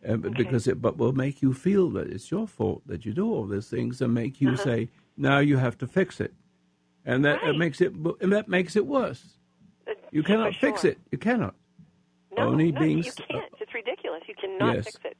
[0.05, 0.33] Um, Okay.
[0.43, 3.45] because it but will make you feel that it's your fault that you do all
[3.47, 4.63] these things and make you Uh-huh.
[4.63, 6.33] say now you have to fix it,
[7.05, 7.57] and that, Right.
[7.57, 9.37] makes it and that makes it worse.
[9.87, 10.91] Uh, You cannot fix sure.
[10.91, 10.97] it.
[11.11, 11.55] You cannot.
[12.35, 13.45] No, Only no, being you can't.
[13.61, 14.23] It's ridiculous.
[14.27, 14.85] You cannot Yes.
[14.85, 15.17] fix it.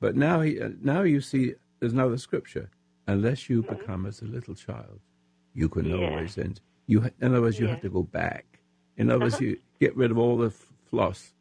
[0.00, 2.70] But now he uh, now you see there's another scripture.
[3.06, 3.74] Unless you Mm-hmm.
[3.76, 4.98] become as a little child,
[5.52, 5.96] you can Yeah.
[5.96, 6.60] always end.
[6.86, 7.72] You ha- in other words, you Yeah.
[7.74, 8.60] have to go back.
[8.96, 9.44] In other words, Uh-huh.
[9.44, 11.34] you get rid of all the f- floss,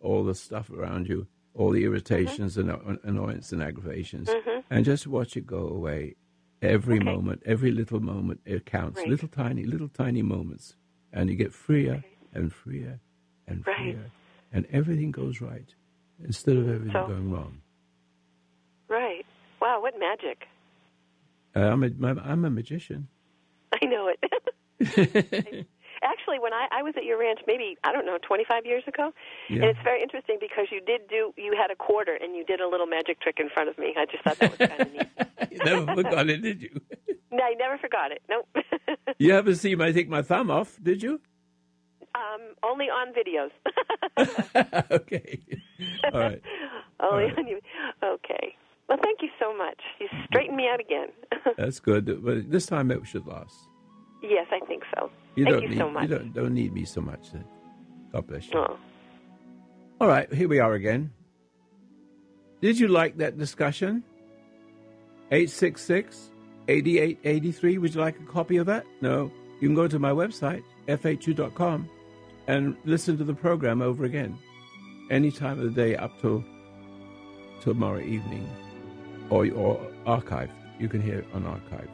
[0.00, 4.28] all the stuff around you, all the irritations and uh, annoyance and aggravations,
[4.70, 6.16] and just watch it go away.
[6.62, 7.08] Every Mm-hmm.
[7.08, 7.16] Okay.
[7.16, 8.98] moment, every little moment, it counts.
[8.98, 9.08] Right.
[9.08, 10.76] Little tiny, little tiny moments,
[11.12, 13.00] and you get freer and freer
[13.48, 13.76] and Right.
[13.76, 14.10] freer,
[14.52, 15.74] and everything goes right
[16.24, 17.60] instead of everything So- going wrong.
[18.88, 19.26] Right.
[19.60, 20.46] Wow, what magic.
[21.56, 21.90] Uh, I'm a,
[22.22, 23.08] I'm a magician.
[23.80, 24.20] I know it.
[26.02, 29.12] Actually, when I, I was at your ranch, maybe I don't know, 25 years ago,
[29.48, 29.56] Yeah.
[29.56, 32.60] and it's very interesting because you did do, you had a quarter and you did
[32.60, 33.94] a little magic trick in front of me.
[33.96, 35.08] I just thought that was kind of neat.
[35.52, 36.80] you never forgot it, did you?
[37.34, 38.20] No, I never forgot it.
[38.28, 38.46] Nope.
[39.18, 41.18] You haven't seen me take my thumb off, did you?
[42.14, 43.50] um, only on videos.
[44.90, 45.38] okay.
[46.12, 46.42] All right.
[47.00, 47.38] only right.
[47.38, 47.58] on you.
[48.04, 48.54] Okay.
[48.88, 49.80] Well, thank you so much.
[49.98, 51.08] You straightened me out again.
[51.56, 52.22] That's good.
[52.22, 53.54] But this time it should last.
[54.22, 55.10] Yes, I think so.
[55.34, 56.02] You thank don't you need so much.
[56.02, 57.44] you don't don't need me so much then.
[58.12, 58.58] God bless you.
[58.58, 58.76] Oh.
[60.00, 61.12] All right, here we are again.
[62.60, 64.04] Did you like that discussion?
[65.30, 66.30] 866
[66.68, 67.78] 8883.
[67.78, 68.84] Would you like a copy of that?
[69.00, 69.30] No.
[69.60, 71.88] You can go to my website, fh2.com,
[72.46, 74.38] and listen to the program over again.
[75.10, 76.44] Any time of the day up till
[77.60, 78.48] tomorrow evening.
[79.30, 80.50] Or, or archived.
[80.78, 81.88] You can hear it on archive.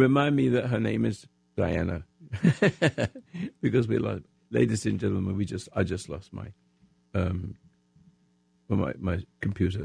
[0.00, 1.26] Remind me that her name is
[1.58, 2.04] Dianna,
[3.60, 6.48] because we lost, ladies and gentlemen, we just I just lost my
[7.14, 7.56] um,
[8.68, 9.84] my my computer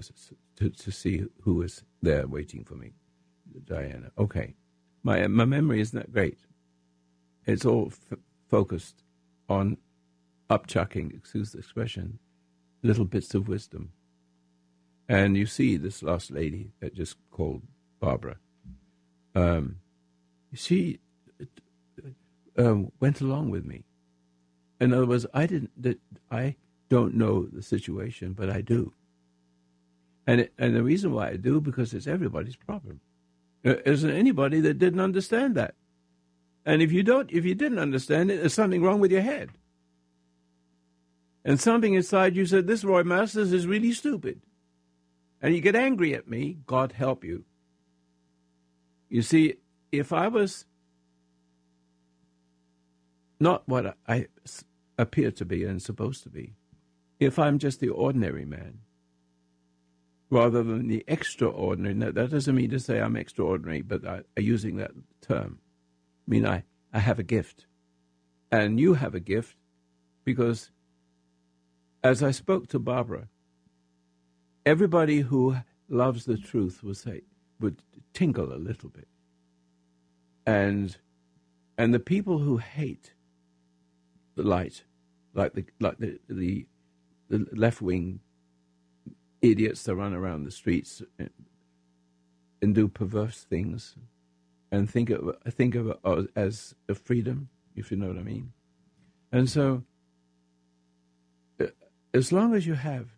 [0.58, 2.93] to to see who is there waiting for me.
[3.65, 4.12] Dianna.
[4.17, 4.56] Okay,
[5.04, 6.39] my my memory isn't that great.
[7.45, 8.17] It's all f-
[8.49, 9.04] focused
[9.49, 9.78] on
[10.49, 12.19] upchucking, excuse the expression,
[12.84, 13.91] little bits of wisdom.
[15.10, 17.63] And you see this last lady that just called
[17.99, 18.38] Barbara.
[19.36, 19.78] Um,
[20.55, 20.99] she
[22.57, 23.83] um, went along with me.
[24.79, 25.71] In other words, I didn't.
[26.31, 26.55] I
[26.89, 28.93] don't know the situation, but I do.
[30.27, 32.99] And it, and the reason why I do because it's everybody's problem.
[33.63, 35.75] There isn't anybody that didn't understand that.
[36.65, 39.51] And if you don't, if you didn't understand it, there's something wrong with your head.
[41.43, 44.41] And something inside you said, "This Roy Masters is really stupid,"
[45.41, 46.57] and you get angry at me.
[46.65, 47.45] God help you.
[49.09, 49.55] You see,
[49.99, 50.65] if I was
[53.39, 54.27] not what I
[54.97, 56.53] appear to be and supposed to be,
[57.19, 58.79] if I'm just the ordinary man,
[60.29, 64.43] rather than the extraordinary, now, that doesn't mean to say I'm extraordinary, but I, am
[64.43, 65.60] using that term.
[66.27, 67.67] I mean, I, I have a gift.
[68.51, 69.58] And you have a gift
[70.23, 70.71] because,
[72.03, 73.27] as I spoke to Barbara,
[74.65, 75.58] everybody who
[75.89, 77.21] loves the truth will say,
[77.60, 77.81] would
[78.13, 79.08] tingle a little bit.
[80.45, 80.95] And
[81.77, 83.13] and the people who hate
[84.36, 84.84] the light,
[85.34, 86.67] like the like the the,
[87.29, 88.19] the left wing
[89.41, 91.29] idiots that run around the streets and,
[92.62, 93.95] and do perverse things,
[94.71, 98.53] and think of think of it as a freedom, if you know what I mean.
[99.31, 99.84] And so,
[101.60, 101.65] uh,
[102.13, 103.10] as long as you have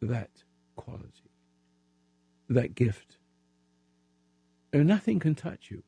[0.00, 0.30] that
[0.76, 1.30] quality,
[2.48, 3.16] that gift,
[4.72, 5.82] nothing can touch you.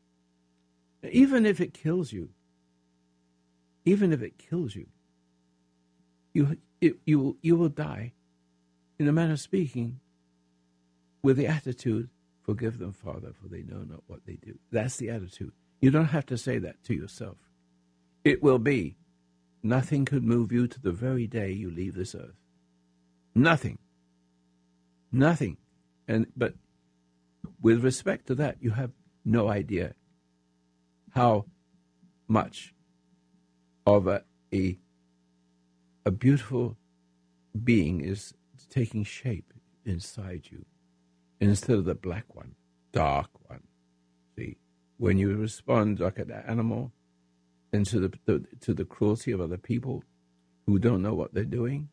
[1.10, 2.30] Even if it kills you,
[3.84, 4.86] even if it kills you,
[6.32, 8.12] you, it, you, will, you will die,
[8.98, 10.00] in a manner of speaking,
[11.22, 12.08] with the attitude,
[12.46, 14.56] Forgive them, Father, for they know not what they do.
[14.70, 15.50] That's the attitude.
[15.80, 17.38] You don't have to say that to yourself.
[18.24, 18.96] It will be.
[19.64, 22.36] Nothing could move you to the very day you leave this earth.
[23.34, 23.78] Nothing.
[25.10, 25.56] Nothing.
[26.06, 26.54] And but
[27.60, 28.92] with respect to that, you have
[29.24, 29.94] no idea
[31.16, 31.46] how
[32.28, 32.74] much
[33.86, 34.78] of a, a,
[36.04, 36.76] a beautiful
[37.64, 38.34] being is
[38.68, 39.54] taking shape
[39.86, 40.66] inside you
[41.40, 42.54] instead of the black one,
[42.92, 43.62] dark one.
[44.36, 44.58] See,
[44.98, 46.92] when you respond like an animal
[47.72, 50.04] into the, the to the cruelty of other people
[50.66, 51.88] who don't know what they're doing,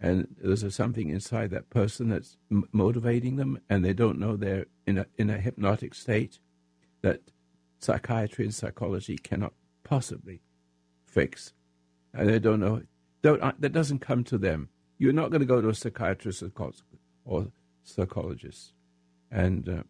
[0.00, 4.66] and there's something inside that person that's m- motivating them, and they don't know they're
[4.86, 6.38] in a in a hypnotic state
[7.02, 7.20] that
[7.80, 10.40] psychiatry and psychology cannot possibly
[11.06, 11.52] fix.
[12.14, 12.82] And they don't know.
[13.22, 14.68] Don't, uh, that doesn't come to them.
[14.98, 16.42] You're not going to go to a psychiatrist
[17.24, 17.46] or
[17.82, 18.72] psychologist.
[19.30, 19.82] And uh,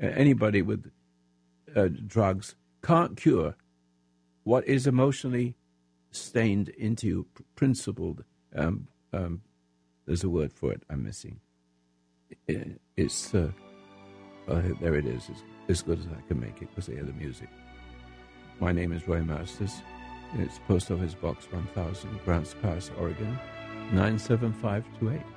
[0.00, 0.90] anybody with
[1.74, 3.56] uh, drugs can't cure
[4.44, 5.56] what is emotionally
[6.10, 7.26] stained into you,
[7.56, 8.24] principled.
[8.54, 9.42] Um, um,
[10.06, 11.40] there's a word for it I'm missing.
[12.96, 13.50] It's, uh,
[14.46, 15.28] there it is.
[15.28, 17.48] It's, as good as I can make it because I hear the music.
[18.60, 19.82] My name is Roy Masters.
[20.34, 23.38] It's Post Office Box 1000, Grants Pass, Oregon,
[23.92, 25.33] 97528.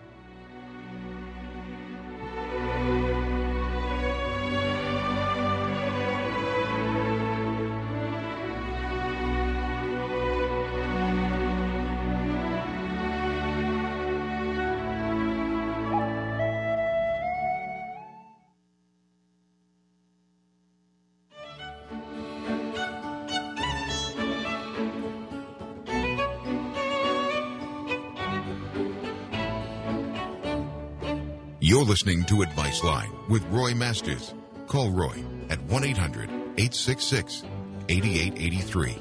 [31.68, 34.34] You're listening to Advice Line with Roy Masters.
[34.68, 37.44] Call Roy at 1 800 866
[37.90, 38.98] 8883.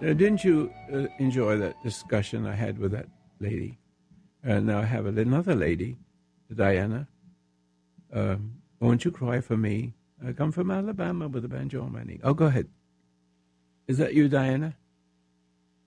[0.00, 3.06] Didn't you uh, enjoy that discussion I had with that
[3.40, 3.78] lady?
[4.44, 5.96] And now I have another lady,
[6.54, 7.08] Diana.
[8.12, 9.94] Um, won't you cry for me?
[10.22, 12.20] I come from Alabama with a banjo on my knee.
[12.22, 12.68] Oh, go ahead.
[13.88, 14.76] Is that you, Diana?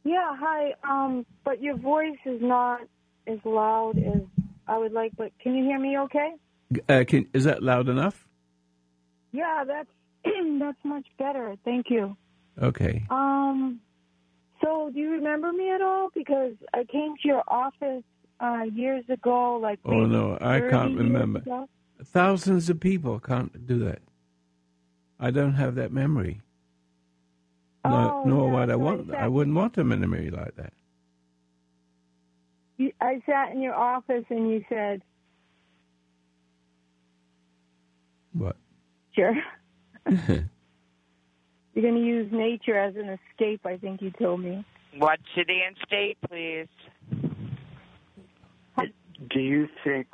[0.04, 0.74] Yeah, hi.
[0.84, 2.82] Um, but your voice is not
[3.28, 4.24] as loud as
[4.70, 6.34] I would like, but can you hear me okay?
[6.88, 8.28] Uh, can, is that loud enough?
[9.32, 9.90] Yeah, that's
[10.60, 11.56] that's much better.
[11.66, 12.16] Thank you.
[12.62, 13.04] Okay.
[13.10, 13.80] Um,
[14.62, 16.10] so do you remember me at all?
[16.14, 18.04] Because I came to your office
[18.40, 21.42] uh, years ago, like oh no, I can't remember.
[22.04, 24.00] Thousands of people can't do that.
[25.20, 26.42] I don't have that memory.
[27.86, 29.16] No, Oh, nor yeah, would I want.
[29.16, 30.74] I wouldn't want a memory like that.
[32.80, 35.02] You, I sat in your office and you said,
[38.34, 38.56] What?
[39.14, 39.36] "Sure."
[40.08, 43.66] You're going to use nature as an escape.
[43.66, 44.66] I think you told me.
[44.98, 46.68] What city and state, please?
[49.30, 50.08] do you think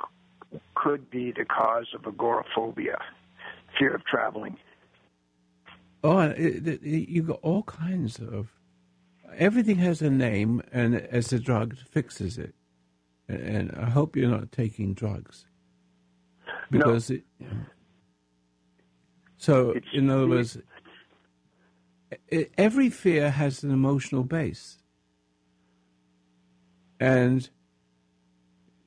[0.74, 2.97] could be the cause of agoraphobia,
[3.78, 4.57] fear of traveling?
[6.03, 8.49] Oh, and it, it, you got all kinds of.
[9.38, 12.55] Everything has a name, and as a drug fixes it.
[13.27, 15.45] And, and I hope you're not taking drugs,
[16.71, 17.23] because it.
[19.38, 20.57] So, It's- in other words,
[22.57, 24.77] every fear has an emotional base,
[26.99, 27.49] and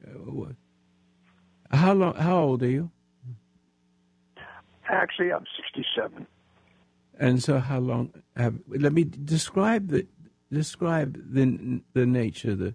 [0.06, 0.52] uh,
[1.76, 2.14] how long?
[2.14, 2.90] How old are you?
[4.88, 5.44] Actually, I'm
[5.74, 6.26] 67.
[7.20, 8.54] And so, how long have?
[8.68, 10.06] Let me describe the
[10.52, 12.54] describe the the nature.
[12.54, 12.74] The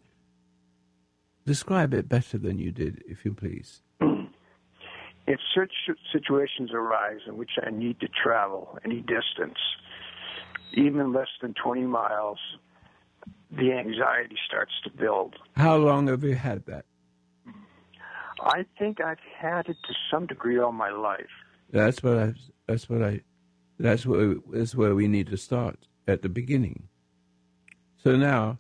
[1.46, 3.82] describe it better than you did, if you please.
[5.26, 5.72] If such
[6.12, 9.58] situations arise in which I need to travel any distance,
[10.74, 12.40] even less than 20 miles,
[13.50, 15.36] the anxiety starts to build.
[15.56, 16.86] How long have you had that?
[18.42, 21.32] I think I've had it to some degree all my life.
[21.72, 22.34] That's what I.
[22.68, 23.22] That's what I.
[23.80, 24.36] That's where.
[24.52, 26.90] That's where we need to start at the beginning.
[28.04, 28.60] So now,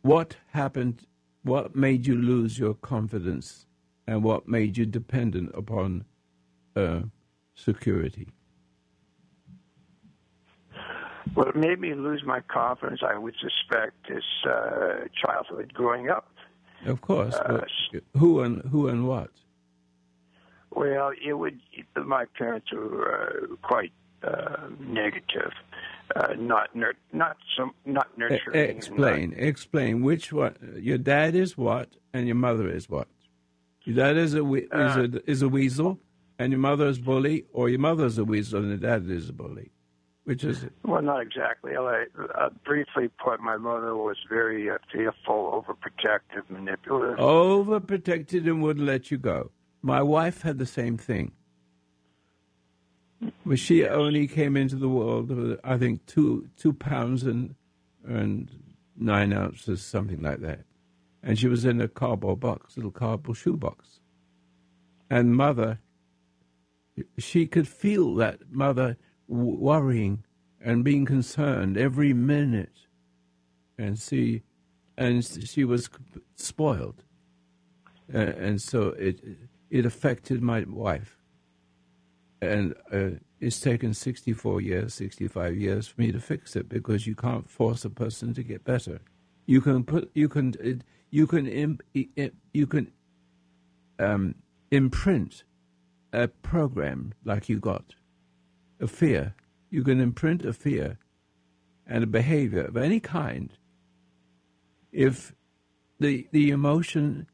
[0.00, 1.06] what happened?
[1.42, 3.66] What made you lose your confidence,
[4.06, 6.06] and what made you dependent upon
[6.74, 7.00] uh,
[7.54, 8.28] security?
[11.34, 16.32] What made me lose my confidence, I would suspect, is uh, childhood growing up.
[16.86, 17.60] Of course, Uh,
[18.16, 19.30] who and who and what?
[20.70, 21.60] Well, it would.
[21.94, 23.92] My parents were uh, quite
[24.22, 25.52] uh, negative,
[26.16, 28.76] uh, not nur- not some not E- nurturing.
[28.76, 30.56] explain, explain which one.
[30.78, 33.08] Your dad is what, and your mother is what.
[33.84, 35.98] Your dad is a we- is Uh, a is a weasel,
[36.38, 39.28] and your mother is bully, or your mother is a weasel and your dad is
[39.28, 39.70] a bully.
[40.24, 40.72] Which is it?
[40.84, 41.74] Well, not exactly.
[41.74, 42.04] I,
[42.34, 47.16] uh, briefly put, my mother was very uh, fearful, overprotective, manipulative.
[47.18, 49.50] Overprotected and wouldn't let you go.
[49.80, 51.32] My wife had the same thing.
[53.44, 57.54] But she only came into the world with, I think, two two pounds and
[58.06, 58.50] and
[58.96, 60.60] nine ounces, something like that.
[61.22, 64.00] And she was in a cardboard box, little cardboard shoebox.
[65.10, 65.80] And mother,
[67.18, 68.96] she could feel that mother
[69.26, 70.24] worrying
[70.60, 72.86] and being concerned every minute.
[73.76, 74.42] And she,
[74.96, 75.88] and she was
[76.36, 77.02] spoiled.
[78.12, 79.20] And so it
[79.70, 81.17] it affected my wife.
[82.40, 87.14] And uh, it's taken 64 years, 65 years for me to fix it because you
[87.14, 89.00] can't force a person to get better.
[89.46, 90.54] You can put, you can,
[91.10, 91.80] you can,
[92.52, 92.92] you can
[93.98, 94.34] um,
[94.70, 95.44] imprint
[96.12, 97.94] a program like you got,
[98.80, 99.34] a fear.
[99.70, 100.98] You can imprint a fear
[101.86, 103.56] and a behavior of any kind
[104.92, 105.34] if
[106.00, 107.26] the the emotion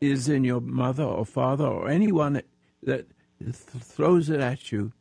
[0.00, 2.42] is in your mother or father or anyone
[2.82, 3.06] that
[3.44, 4.92] th- throws it at you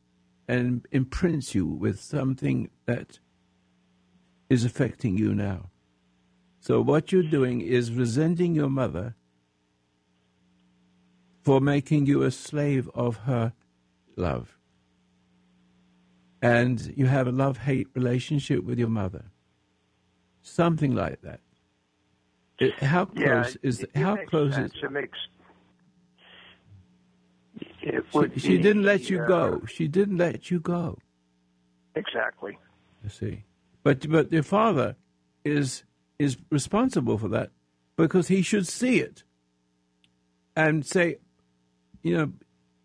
[0.47, 3.19] and imprints you with something that
[4.49, 5.69] is affecting you now.
[6.59, 9.15] So what you're doing is resenting your mother
[11.43, 13.53] for making you a slave of her
[14.15, 14.57] love.
[16.41, 19.25] And you have a love hate relationship with your mother.
[20.41, 21.39] Something like that.
[22.81, 25.17] How yeah, close is it, how close is It makes.
[27.81, 29.61] It she, would she be, didn't let you uh, go.
[29.65, 30.97] She didn't let you go.
[31.95, 32.57] Exactly.
[33.03, 33.43] You see,
[33.83, 34.95] but but your father
[35.43, 35.83] is
[36.19, 37.49] is responsible for that
[37.97, 39.23] because he should see it
[40.55, 41.17] and say,
[42.03, 42.31] you know,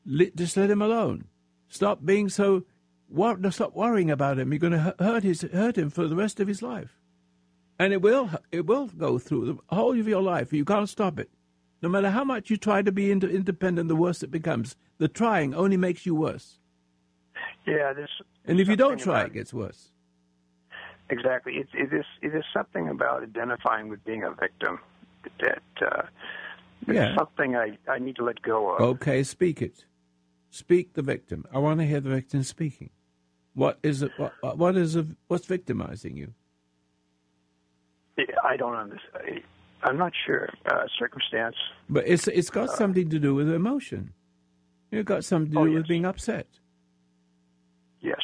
[0.06, 1.24] li- just let him alone.
[1.68, 2.64] Stop being so.
[3.08, 4.52] Wor- stop worrying about him.
[4.52, 6.98] You're going to hurt his hurt him for the rest of his life,
[7.78, 10.52] and it will it will go through the whole of your life.
[10.52, 11.30] You can't stop it.
[11.82, 14.76] No matter how much you try to be ind- independent, the worse it becomes.
[14.98, 16.58] The trying only makes you worse.
[17.66, 17.92] Yeah.
[17.92, 18.08] This.
[18.44, 19.90] And if you don't try, about- it gets worse.
[21.08, 21.54] Exactly.
[21.58, 22.04] It, it is.
[22.22, 24.80] It is something about identifying with being a victim
[25.40, 26.02] that uh,
[26.88, 27.14] Yeah.
[27.16, 28.80] something I I need to let go of.
[28.80, 29.84] Okay, speak it.
[30.50, 31.44] Speak the victim.
[31.52, 32.90] I want to hear the victim speaking.
[33.54, 34.10] What is it?
[34.16, 36.32] What, what is it, what's victimizing you?
[38.42, 39.42] I don't understand.
[39.82, 40.48] I'm not sure.
[40.66, 41.56] Uh, circumstance.
[41.88, 44.12] But it's it's got something to do with emotion.
[44.90, 45.88] It's got something to Oh, do with yes.
[45.88, 46.46] being upset.
[48.00, 48.20] Yes.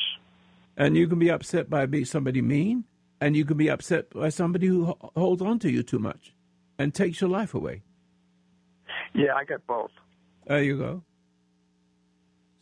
[0.76, 2.84] And you can be upset by being somebody mean,
[3.20, 6.32] and you can be upset by somebody who holds on to you too much
[6.78, 7.82] and takes your life away.
[9.14, 9.90] Yeah, I got both.
[10.46, 11.02] There you go.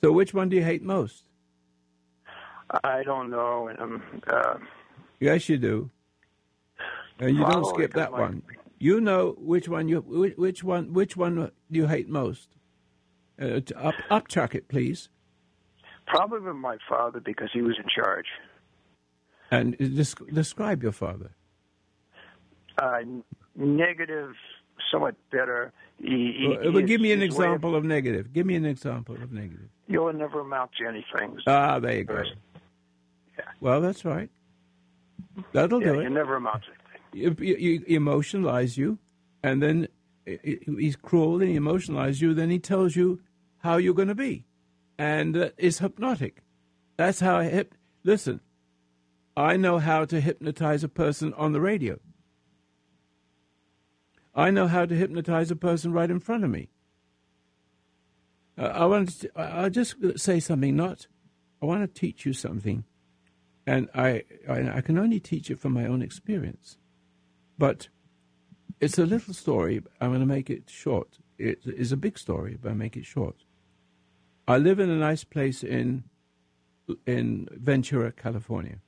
[0.02, 1.24] So which one do you hate most?
[2.84, 4.02] I don't know, and I'm.
[4.26, 4.54] Uh,
[5.20, 5.90] Yes, you do.
[7.18, 8.42] And you don't skip that one.
[8.82, 12.48] You know which one you which, one which one you hate most.
[13.40, 15.08] Uh, up upchuck it, please,
[16.06, 18.26] probably my father because he was in charge.
[19.50, 21.30] and des- describe your father.
[22.78, 23.00] Uh,
[23.54, 24.32] negative,
[24.90, 25.72] somewhat bitter.
[25.98, 28.32] He, he, Well, give me an way of- example of negative.
[28.32, 29.68] Give me an example of negative.
[29.88, 31.36] You'll never amount to anything.
[31.46, 32.22] Ah, there you go.
[33.38, 33.44] Yeah.
[33.60, 34.30] Well, that's right.
[35.52, 36.10] That'll Yeah, do you it.
[36.10, 36.70] never amount to
[37.12, 38.98] you emotionalize you,
[39.42, 39.88] and then
[40.24, 42.34] he's cruel and he emotionalizes you.
[42.34, 43.20] Then he tells you
[43.58, 44.44] how you're going to be,
[44.98, 46.42] and uh, it's hypnotic.
[46.96, 47.74] That's how I hip.
[48.04, 48.40] Listen,
[49.36, 51.98] I know how to hypnotize a person on the radio.
[54.34, 56.68] I know how to hypnotize a person right in front of me.
[58.56, 59.30] Uh, I want to.
[59.38, 60.76] I'll just say something.
[60.76, 61.06] Not.
[61.62, 62.84] I want to teach you something,
[63.66, 66.78] and I, I I can only teach it from my own experience.
[67.60, 67.88] But
[68.80, 69.82] it's a little story.
[70.00, 71.18] I'm going to make it short.
[71.36, 73.44] It is a big story, but I make it short.
[74.48, 76.04] I live in a nice place in
[77.06, 78.78] in Ventura, California,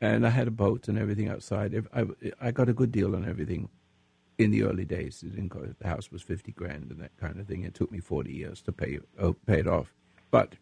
[0.00, 1.86] and I had a boat and everything outside.
[1.92, 2.06] I
[2.40, 3.68] I got a good deal on everything
[4.38, 5.22] in the early days.
[5.50, 7.62] Cost, the house was fifty grand and that kind of thing.
[7.62, 9.92] It took me forty years to pay oh, pay it off,
[10.30, 10.54] but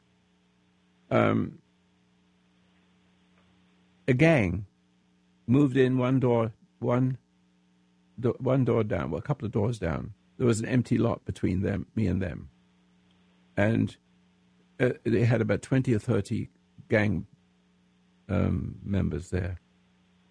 [1.13, 1.59] um,
[4.09, 4.67] a gang
[5.47, 7.19] moved in one door one
[8.19, 10.15] do- one door down, well, a couple of doors down.
[10.37, 12.49] There was an empty lot between them, me and them,
[13.57, 13.97] and
[14.81, 16.51] uh, they had about twenty or thirty
[16.89, 17.27] gang
[18.29, 19.61] um, members there,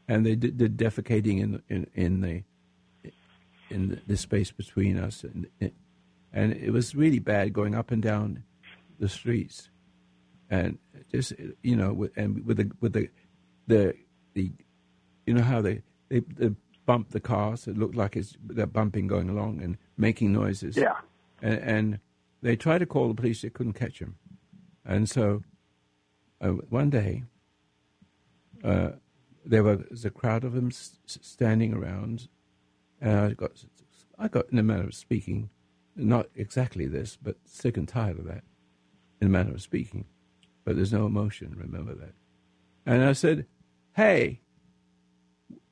[0.08, 2.44] and they did, did defecating in in in the
[3.70, 5.48] in the, the space between us, and
[6.34, 8.44] and it was really bad going up and down
[9.00, 9.70] the streets,
[10.50, 10.78] and
[11.12, 13.10] just you know, with, and with the with the
[13.68, 13.94] the
[14.34, 14.52] the
[15.26, 16.52] you know how they they, they
[16.86, 17.68] bump the cars.
[17.68, 20.78] It looked like it's they're bumping going along and making noises.
[20.78, 20.98] Yeah.
[21.42, 22.00] And, and
[22.42, 23.42] they tried to call the police.
[23.42, 24.16] They couldn't catch him.
[24.86, 25.44] And so
[26.42, 27.24] uh, one day
[28.64, 28.92] uh,
[29.46, 32.28] there was a crowd of them s- standing around,
[33.02, 33.64] and I got
[34.20, 35.50] I got in a manner of speaking,
[35.96, 38.44] not exactly this, but sick and tired of that,
[39.22, 40.06] in a manner of speaking.
[40.66, 41.56] But there's no emotion.
[41.58, 42.14] Remember that.
[42.86, 43.46] And I said,
[43.96, 44.42] "Hey."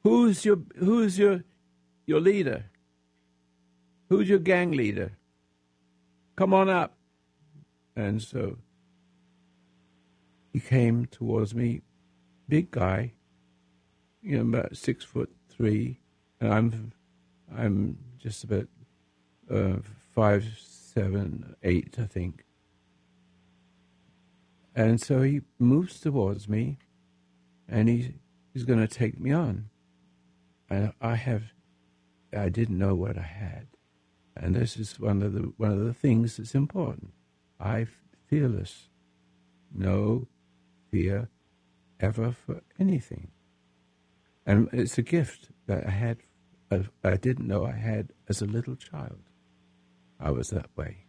[0.04, 1.44] Who's your who's your
[2.06, 2.66] your leader?
[4.10, 5.14] Who's your gang leader?
[6.36, 6.98] Come on up.
[7.96, 8.58] And so
[10.52, 11.82] he came towards me,
[12.50, 13.14] big guy,
[14.22, 16.00] you know, about six foot three,
[16.40, 16.92] and I'm
[17.56, 18.68] I'm just about
[19.50, 19.78] uh,
[20.14, 22.46] five, seven, eight, I think.
[24.76, 26.78] And so he moves towards me,
[27.68, 28.16] and he,
[28.54, 29.71] he's going to take me on
[30.72, 31.44] and I have,
[32.36, 33.68] I didn't know what I had,
[34.38, 37.12] and this is one of the one of the things that's important.
[37.60, 37.88] I
[38.30, 38.88] fearless,
[39.74, 40.28] no
[40.90, 41.28] fear,
[42.00, 43.32] ever for anything,
[44.46, 46.18] and it's a gift that I had,
[47.04, 49.24] I didn't know I had as a little child.
[50.22, 51.06] I was that way,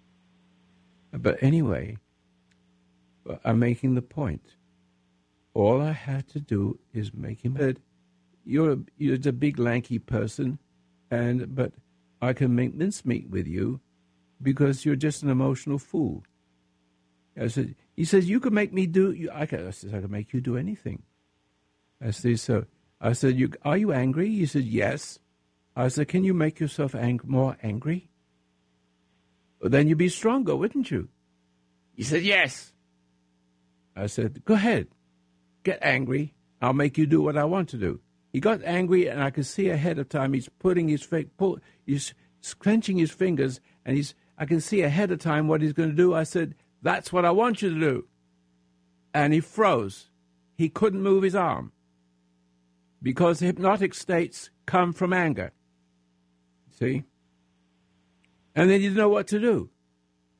[1.13, 1.99] but anyway,
[3.45, 4.57] I'm making the point.
[5.55, 7.79] All I had to do is make him heard
[8.45, 10.59] you're a, you're a big lanky person,
[11.11, 11.73] and but
[12.21, 13.81] I can make mincemeat with you
[14.41, 16.25] because you're just an emotional fool.
[17.41, 17.75] I said.
[17.97, 19.13] He says you could make me do.
[19.13, 21.03] You, I, can, I said I can make you do anything.
[22.01, 22.65] I said so.
[23.01, 25.19] I said, you, "Are you angry?" He said, "Yes."
[25.77, 28.11] I said, "Can you make yourself ang- more angry?"
[29.61, 31.09] Well, then you'd be stronger, wouldn't you?
[31.95, 32.73] He said, "Yes."
[33.95, 34.89] I said, "Go ahead,
[35.65, 36.35] get angry.
[36.61, 38.01] I'll make you do what I want to do."
[38.33, 41.59] He got angry, and I could see ahead of time he's putting his fi- pull,
[41.85, 42.15] he's
[42.59, 45.95] clenching his fingers, and he's I can see ahead of time what he's going to
[45.95, 46.15] do.
[46.15, 48.09] I said, "That's what I want you to do,"
[49.13, 50.09] and he froze.
[50.57, 51.73] He couldn't move his arm
[53.03, 55.53] because hypnotic states come from anger.
[56.71, 57.05] See,
[58.55, 59.69] and then he didn't know what to do.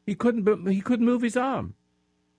[0.07, 0.67] He couldn't.
[0.67, 1.75] He couldn't move his arm.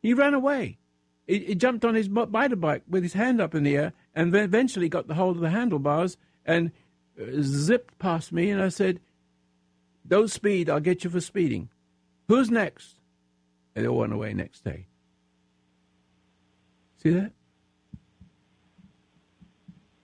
[0.02, 0.80] He ran away.
[1.28, 4.34] He, he jumped on his mo- motorbike with his hand up in the air, and
[4.34, 6.72] then eventually got the hold of the handlebars and
[7.20, 8.50] uh, zipped past me.
[8.50, 9.00] And I said,
[10.08, 10.70] "Don't speed.
[10.70, 11.70] I'll get you for speeding."
[12.28, 13.00] Who's next?
[13.76, 14.88] And they all went away next day.
[16.98, 17.34] See that?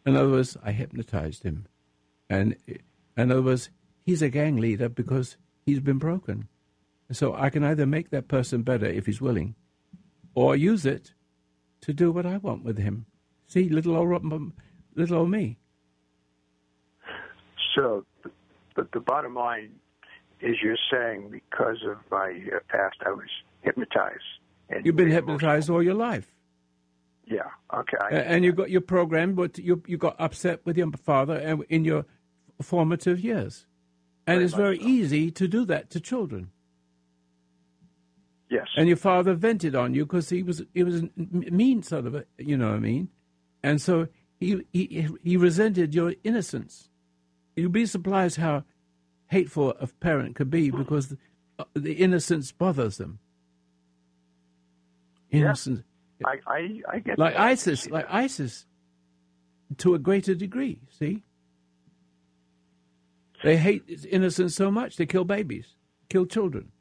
[0.06, 1.68] In other words, I hypnotized him.
[2.30, 2.56] And
[3.16, 3.70] in other words,
[4.06, 6.48] he's a gang leader because he's been broken.
[7.12, 9.56] So I can either make that person better if he's willing,
[10.36, 11.14] or use it
[11.82, 13.06] to do what I want with him.
[13.50, 14.54] See, little old,
[14.96, 15.58] little old me.
[17.76, 18.06] So,
[18.76, 19.72] but the bottom line
[20.40, 23.28] is you're saying because of my uh, past, I was
[23.62, 24.22] hypnotized.
[24.70, 26.32] And You've been hypnotized all your life.
[27.26, 27.42] Yeah.
[27.74, 27.98] Okay.
[28.00, 31.36] I, and you got your program, but you you got upset with your father
[31.70, 32.06] in your
[32.62, 33.66] formative years,
[34.28, 34.86] and very it's very so.
[34.86, 36.52] easy to do that to children.
[38.50, 38.68] Yes.
[38.78, 42.16] And your father vented on you because he was he was a mean, son of,
[42.16, 43.10] a, you know what I mean,
[43.64, 44.08] and so
[44.40, 46.90] he he he resented your innocence.
[47.56, 48.64] You'd be surprised how
[49.28, 51.18] hateful a parent could be because the,
[51.74, 53.20] the innocence bothers them.
[55.32, 55.84] Innocence.
[56.20, 56.28] Yeah.
[56.28, 57.42] I, I, I get like that.
[57.42, 58.66] ISIS, like ISIS,
[59.78, 60.80] to a greater degree.
[60.98, 61.24] See,
[63.44, 65.76] they hate innocence so much they kill babies,
[66.10, 66.72] kill children.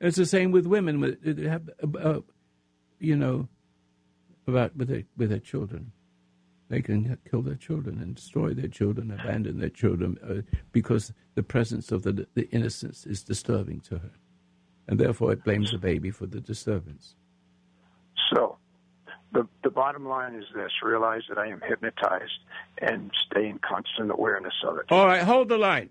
[0.00, 1.00] It's the same with women.
[1.00, 2.20] With have, uh, uh,
[3.00, 3.48] you know,
[4.46, 5.92] about with their with their children.
[6.68, 11.42] They can kill their children and destroy their children, abandon their children, uh, because the
[11.42, 14.10] presence of the the innocence is disturbing to her,
[14.86, 17.14] and therefore it blames the baby for the disturbance.
[18.32, 18.58] So,
[19.32, 22.40] the the bottom line is this: realize that I am hypnotized
[22.82, 24.84] and stay in constant awareness of it.
[24.90, 25.88] All right, hold the line.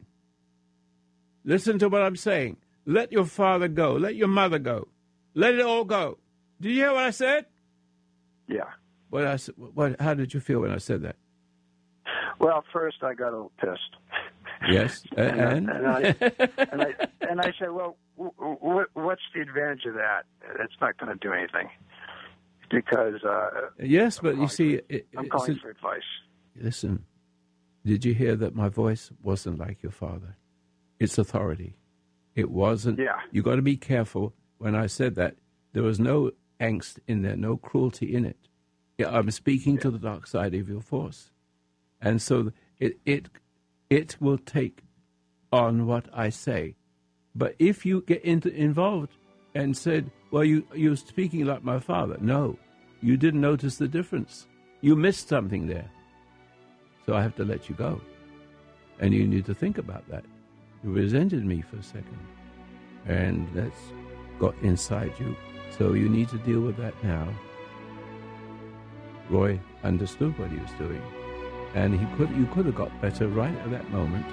[1.43, 2.57] Listen to what I'm saying.
[2.85, 3.93] Let your father go.
[3.93, 4.89] Let your mother go.
[5.33, 6.19] Let it all go.
[6.61, 7.45] Do you hear what I said?
[8.47, 8.69] Yeah.
[9.09, 9.99] What I what?
[10.01, 11.15] How did you feel when I said that?
[12.39, 13.95] Well, first I got a little pissed.
[14.69, 15.99] Yes, and and, and, I,
[16.57, 20.23] and, I, and I said, well, w- w- what's the advantage of that?
[20.59, 21.69] It's not going to do anything
[22.69, 23.23] because.
[23.23, 26.01] Uh, yes, but you see, for, it, I'm calling for advice.
[26.55, 27.05] Listen,
[27.85, 30.35] did you hear that my voice wasn't like your father?
[30.99, 31.75] It's authority.
[32.35, 32.99] It wasn't.
[32.99, 33.19] Yeah.
[33.31, 34.33] You got to be careful.
[34.57, 35.35] When I said that,
[35.73, 38.37] there was no angst in there, no cruelty in it.
[38.97, 39.81] Yeah, I'm speaking yeah.
[39.81, 41.31] to the dark side of your force,
[42.01, 43.29] and so it it
[43.89, 44.81] it will take
[45.51, 46.75] on what I say.
[47.35, 49.13] But if you get into, involved
[49.53, 52.57] and said, "Well, you you're speaking like my father," no,
[53.01, 54.47] you didn't notice the difference.
[54.81, 55.89] You missed something there.
[57.05, 58.01] So I have to let you go,
[58.99, 60.25] and you need to think about that.
[60.83, 62.19] You resented me for a second,
[63.05, 63.91] and that's
[64.39, 65.35] got inside you.
[65.77, 67.27] So you need to deal with that now.
[69.29, 71.01] Roy understood what he was doing,
[71.75, 74.25] and he could you could have got better right at that moment.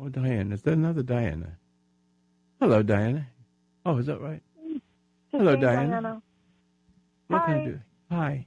[0.00, 1.56] Oh, Dianna, is there another Diana?
[2.60, 3.26] Hello, Dianna.
[3.86, 4.42] Oh, is that right?
[5.32, 6.00] Hello, Dianna.
[6.00, 6.22] Dianna.
[7.28, 7.46] What Hi.
[7.46, 7.80] can I do?
[8.10, 8.46] Hi.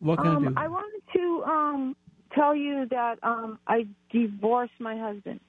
[0.00, 0.54] What can um, I do?
[0.56, 1.96] I wanted to um,
[2.34, 5.40] tell you that um, I divorced my husband.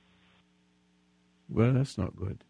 [1.50, 2.43] Well, that's not good.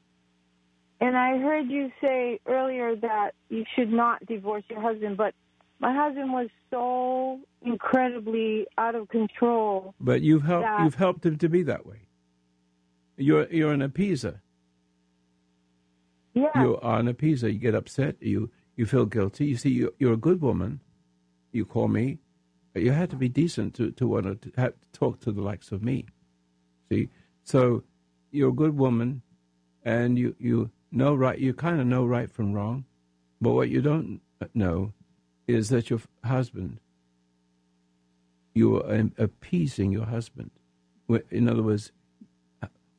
[0.99, 5.35] And I heard you say earlier that you should not divorce your husband, but
[5.79, 9.93] my husband was so incredibly out of control.
[9.99, 12.07] But you've helped you've helped him to be that way.
[13.15, 14.39] You're you're an appeaser.
[16.33, 16.61] Yeah.
[16.61, 17.51] You are an appeaser.
[17.51, 18.15] You get upset.
[18.19, 19.45] You you feel guilty.
[19.45, 20.79] You see, you're, you're a good woman.
[21.51, 22.19] You call me.
[22.73, 25.71] You had to be decent to to want to, have to talk to the likes
[25.71, 26.05] of me.
[26.89, 27.09] See,
[27.43, 27.83] so
[28.31, 29.21] you're a good woman,
[29.83, 31.37] and you you know right.
[31.39, 32.85] You kind of know right from wrong,
[33.41, 34.21] but what you don't
[34.53, 34.93] know
[35.47, 36.79] is that your husband.
[38.53, 40.49] You are appeasing your husband.
[41.29, 41.91] In other words,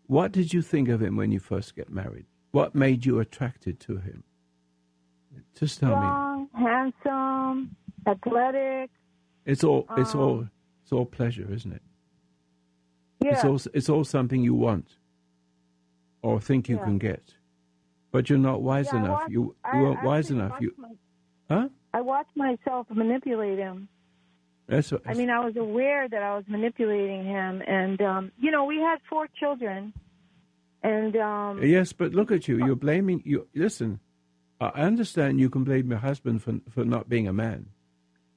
[0.06, 2.26] what did you think of him when you first get married?
[2.52, 4.22] What made you attracted to him?
[5.58, 6.60] Just tell Strong, me.
[6.64, 7.76] handsome,
[8.06, 8.90] athletic.
[9.44, 9.86] It's all.
[9.96, 10.48] It's Um, all.
[10.82, 11.82] It's all pleasure, isn't it?
[13.24, 13.32] Yeah.
[13.32, 13.60] It's all.
[13.74, 14.86] It's all something you want,
[16.22, 16.84] or think you Yeah.
[16.84, 17.34] can get,
[18.10, 19.20] but you're not wise Yeah, enough.
[19.20, 20.60] watched- you I you weren't wise enough.
[20.60, 20.96] You my-
[21.50, 21.68] huh?
[21.94, 23.88] I watched myself manipulate him.
[24.66, 24.92] That's.
[24.92, 28.64] what- I mean, I was aware that I was manipulating him, and um, you know,
[28.66, 29.92] we had four children,
[30.82, 32.58] and um, Yes, but look at you.
[32.64, 33.48] You're blaming you.
[33.54, 34.00] Listen,
[34.60, 37.70] I understand you can blame your husband for for not being a man,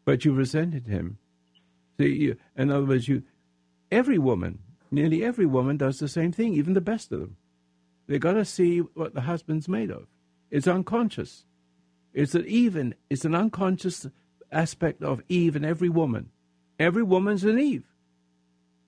[0.05, 1.17] but you resented him.
[1.99, 3.23] See, you, in other words, you.
[3.91, 4.59] Every woman,
[4.89, 6.53] nearly every woman, does the same thing.
[6.53, 7.35] Even the best of them.
[8.11, 10.05] They got to see what the husband's made of.
[10.49, 11.45] It's unconscious.
[12.13, 12.93] It's an even.
[13.09, 14.05] It's an unconscious
[14.51, 16.29] aspect of Eve in every woman.
[16.77, 17.85] Every woman's an Eve,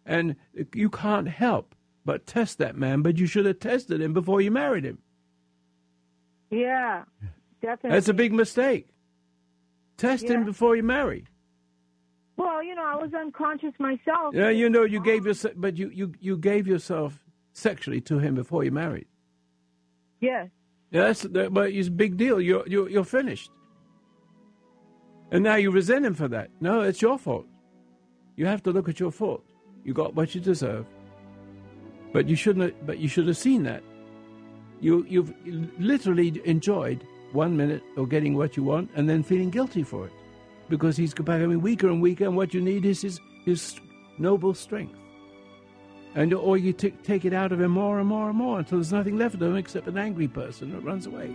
[0.05, 0.35] and
[0.73, 3.01] you can't help but test that man.
[3.01, 4.97] But you should have tested him before you married him.
[6.49, 7.03] Yeah,
[7.61, 7.91] definitely.
[7.91, 8.89] That's a big mistake.
[9.95, 11.27] Test him before you marry.
[12.35, 14.35] Well, you know, I was unconscious myself.
[14.35, 18.19] Yeah, you know, you gave um, yourself, but you, you, you gave yourself sexually to
[18.19, 19.07] him before you married.
[20.23, 20.47] Yes.
[20.91, 22.39] Yeah, that's that, but it's a big deal.
[22.39, 23.49] You're, you're you're finished,
[25.31, 26.49] and now you resent him for that.
[26.61, 27.47] No, it's your fault.
[28.37, 29.43] You have to look at your fault.
[29.83, 30.85] You got what you deserve,
[32.13, 32.65] but you shouldn't.
[32.65, 33.83] Have, but you should have seen that.
[34.79, 35.33] You you've
[35.79, 37.03] literally enjoyed
[37.33, 40.13] one minute of getting what you want, and then feeling guilty for it,
[40.69, 43.75] because he's becoming weaker and weaker, and what you need is his his
[44.19, 45.02] noble strength.
[46.15, 48.77] And or you t- take it out of him more and more and more until
[48.77, 51.31] there's nothing left of him except an angry person that runs away.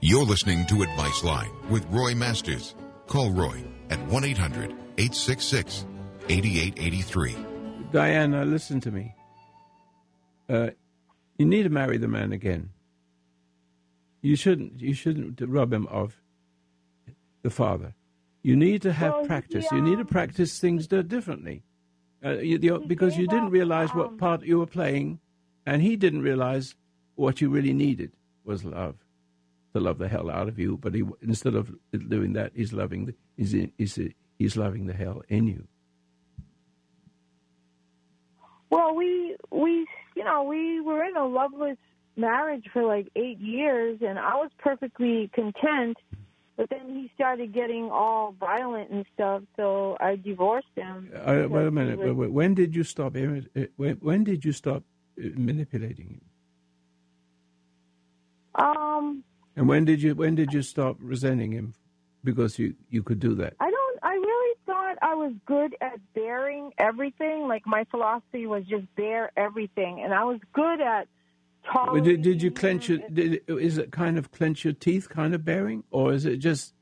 [0.00, 2.74] You're listening to Advice Line with Roy Masters.
[3.08, 5.84] Call Roy at 1 800 866
[6.28, 7.36] 8883.
[7.92, 9.14] Dianna, listen to me.
[10.48, 10.70] Uh,
[11.38, 12.70] you need to marry the man again.
[14.22, 14.80] You shouldn't.
[14.80, 16.20] You shouldn't rub him off
[17.42, 17.94] the father.
[18.42, 19.66] You need to have Well, practice.
[19.70, 19.78] yeah.
[19.78, 21.62] You need to practice things differently,
[22.24, 25.20] uh, you, you- because you didn't realize what um, part you were playing,
[25.66, 26.74] and he didn't realize
[27.14, 28.12] what you really needed
[28.44, 28.96] was love,
[29.74, 30.76] to love the hell out of you.
[30.76, 31.74] But he, instead of
[32.08, 33.98] doing that, he's loving the, he's, he's,
[34.38, 35.66] he's loving the hell in you.
[38.70, 41.78] Well, we we you know we were in a loveless
[42.16, 45.96] marriage for like eight years, and I was perfectly content.
[46.58, 51.08] But then he started getting all violent and stuff, so I divorced him.
[51.14, 51.98] Uh, wait a minute.
[51.98, 52.30] was-.
[52.30, 53.16] When did you stop?
[53.16, 53.40] uh,
[53.76, 54.82] When, when did you stop
[55.18, 56.20] uh, manipulating him?
[58.56, 59.22] Um,
[59.58, 61.74] And when did you when did you stop resenting him
[62.22, 63.54] because you, you could do that?
[63.58, 63.98] I don't.
[64.04, 67.48] I really thought I was good at bearing everything.
[67.48, 71.08] Like my philosophy was just bear everything, and I was good at
[72.00, 72.98] did, did you clench your?
[73.12, 76.74] Did, is it kind of clench your teeth, kind of bearing, or is it just?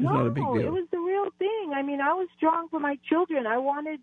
[0.00, 0.58] It's no, not a big deal.
[0.58, 1.72] it was the real thing.
[1.72, 3.46] I mean, I was strong for my children.
[3.46, 4.00] I wanted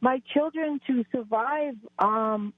[0.00, 2.54] my children to survive um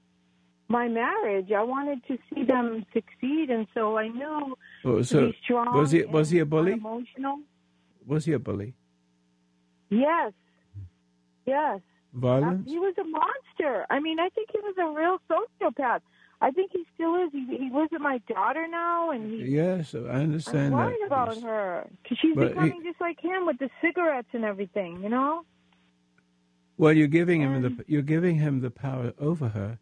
[0.69, 1.51] my marriage.
[1.51, 4.55] I wanted to see them succeed, and so I knew
[4.85, 5.75] Oh, to be strong.
[5.77, 6.73] was he was and he a bully?
[6.73, 7.39] Emotional.
[8.05, 8.73] Was he a bully?
[9.89, 10.33] Yes.
[11.45, 11.81] Yes.
[12.13, 12.67] Violence?
[12.69, 13.85] He was a monster.
[13.89, 16.01] I mean, I think he was a real sociopath.
[16.41, 17.29] I think he still is.
[17.33, 19.49] He, he lives with my daughter now, and he.
[19.55, 20.07] Yes, I understand.
[20.07, 20.77] I'm understand that.
[20.77, 21.43] worried about Yes.
[21.43, 25.01] her because she's But he- becoming just like him with the cigarettes and everything.
[25.03, 25.41] You know.
[26.77, 29.79] Well, you're giving him the you're giving him the power over her.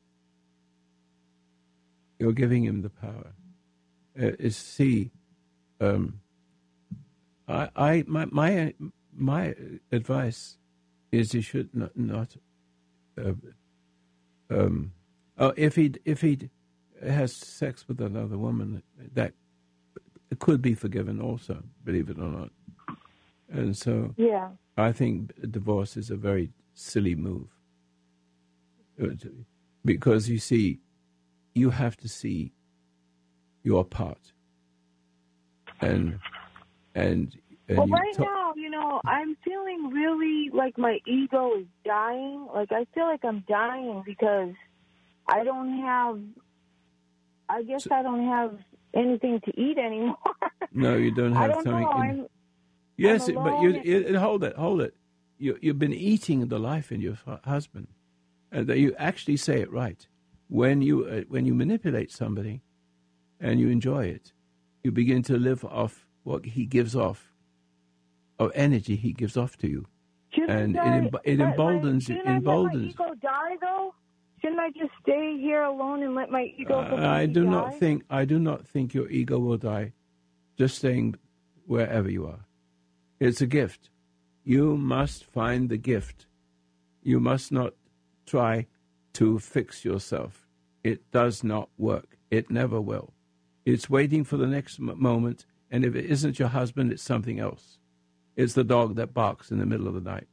[2.19, 3.33] You're giving him the power.
[4.19, 5.11] Uh, is see,
[5.81, 6.21] um,
[7.47, 8.73] I, I my my
[9.15, 9.55] my
[9.91, 10.57] advice
[11.11, 12.37] is he should not not.
[13.17, 13.33] Uh,
[14.49, 14.93] um,
[15.37, 16.49] oh, if he if he
[17.03, 19.33] has sex with another woman, that
[20.39, 21.63] could be forgiven also.
[21.85, 22.51] Believe it or not,
[23.49, 24.15] and so.
[24.17, 24.49] Yeah.
[24.77, 27.47] I think divorce is a very silly move.
[29.01, 29.09] Uh,
[29.85, 30.79] Because you see,
[31.57, 32.53] you have to see
[33.63, 34.31] your part.
[35.81, 36.19] And,
[36.95, 37.35] and,
[37.67, 42.47] and Well, right now, you know, I'm feeling really like my ego is dying.
[42.53, 44.53] Like I feel like I'm dying because
[45.27, 46.19] I don't have.
[47.49, 48.57] I guess I don't have
[48.93, 50.17] anything to eat anymore.
[50.73, 51.83] no, you don't I have don't something.
[51.83, 51.91] know.
[52.01, 52.27] in- I'm
[52.97, 54.95] yes, I'm but you, you, hold it, hold it.
[55.37, 57.87] You, you've been eating the life in your husband.
[58.51, 60.07] And that you actually say it right.
[60.49, 62.61] When you, uh, when you manipulate somebody
[63.39, 64.31] and you enjoy it,
[64.83, 67.33] you begin to live off what he gives off,
[68.39, 69.87] of energy he gives off to you.
[70.29, 72.95] Shouldn't and it I- emb- it let my- emboldens- shouldn't I emboldens.
[72.99, 73.95] Let my ego die though.
[74.41, 76.75] Shouldn't I just stay here alone and let my ego?
[76.79, 77.49] Uh, I do die?
[77.49, 79.93] not think I do not think your ego will die
[80.57, 81.15] just staying
[81.65, 82.45] wherever you are.
[83.19, 83.89] It's a gift.
[84.43, 86.27] You must find the gift.
[87.01, 87.73] You must not
[88.25, 88.67] try
[89.17, 90.45] to fix yourself.
[90.83, 92.17] It does not work.
[92.29, 93.13] It never will.
[93.65, 97.39] It's waiting for the next m- moment, and if it isn't your husband, it's something
[97.39, 97.79] else.
[98.35, 100.27] It's the dog that barks in the middle of the night.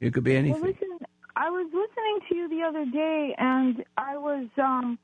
[0.00, 0.62] It could be Well, anything.
[0.62, 0.98] listen,
[1.36, 4.98] I was listening to you the other day, and I was, um,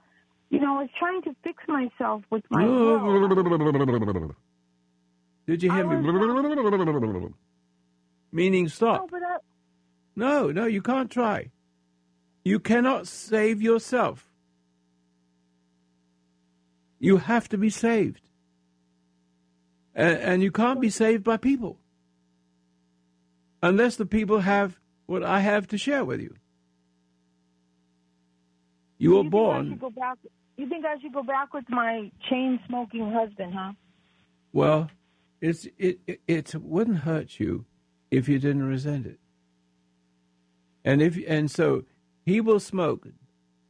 [0.50, 2.64] you know, I was trying to fix myself with my.
[5.46, 7.28] Did you hear I me?
[8.32, 9.10] Meaning No, stop.
[9.10, 9.36] but I,
[10.16, 11.50] No, no, you can't try.
[12.45, 14.26] You cannot save yourself.
[16.99, 18.28] You have to be saved.
[19.95, 21.78] And, and you can't be saved by people
[23.62, 26.34] unless the people have what I have to share with you.
[28.99, 29.70] You were you born.
[29.70, 30.18] Should go back,
[30.57, 33.72] you think I should go back with my chain smoking husband, huh?
[34.53, 34.91] Well,
[35.41, 37.64] it's, it, it it wouldn't hurt you
[38.11, 39.18] if you didn't resent it.
[40.84, 41.84] And if and so
[42.30, 43.08] he will smoke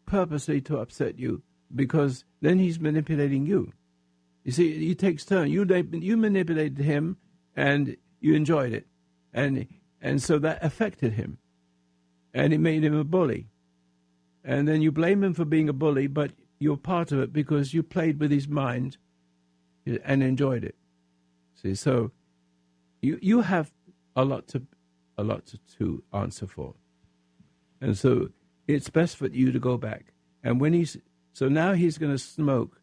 [0.07, 1.43] purposely to upset you
[1.75, 3.73] because then he's manipulating you.
[4.45, 5.51] You see, he takes turn.
[5.51, 7.17] You you manipulated him,
[7.57, 8.87] and you enjoyed it,
[9.33, 9.67] and
[10.01, 11.39] and so that affected him,
[12.35, 13.49] and it made him a bully.
[14.43, 17.75] And then you blame him for being a bully, but you're part of it because
[17.75, 18.97] you played with his mind
[20.05, 20.77] and enjoyed it.
[21.55, 22.11] See, so
[23.03, 23.71] you you have
[24.17, 24.63] a lot to
[25.19, 26.75] a lot to, to answer for,
[27.81, 28.31] and so
[28.75, 30.13] it's best for you to go back.
[30.43, 30.97] And when he's
[31.33, 32.81] so now he's going to smoke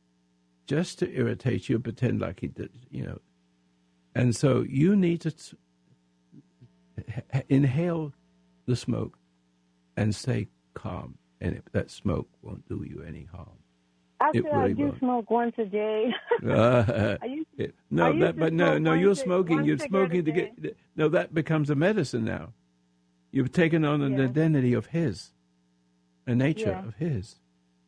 [0.68, 3.20] just to irritate you, pretend like he did, you know.
[4.16, 5.58] And so you need to t-
[7.50, 8.14] inhale
[8.66, 9.18] the smoke
[9.96, 13.50] and stay calm, and it, that smoke won't do you any harm.
[14.20, 15.00] Actually, really I do won't.
[15.00, 16.12] smoke once a day.
[16.48, 19.64] Uh, I used it- no, that, but no, no, you're smoking.
[19.64, 20.78] You're smoking to get.
[20.96, 22.54] No, that becomes a medicine now.
[23.32, 25.32] You've taken on an identity of his,
[26.28, 26.88] a nature Yeah.
[26.88, 27.38] of his,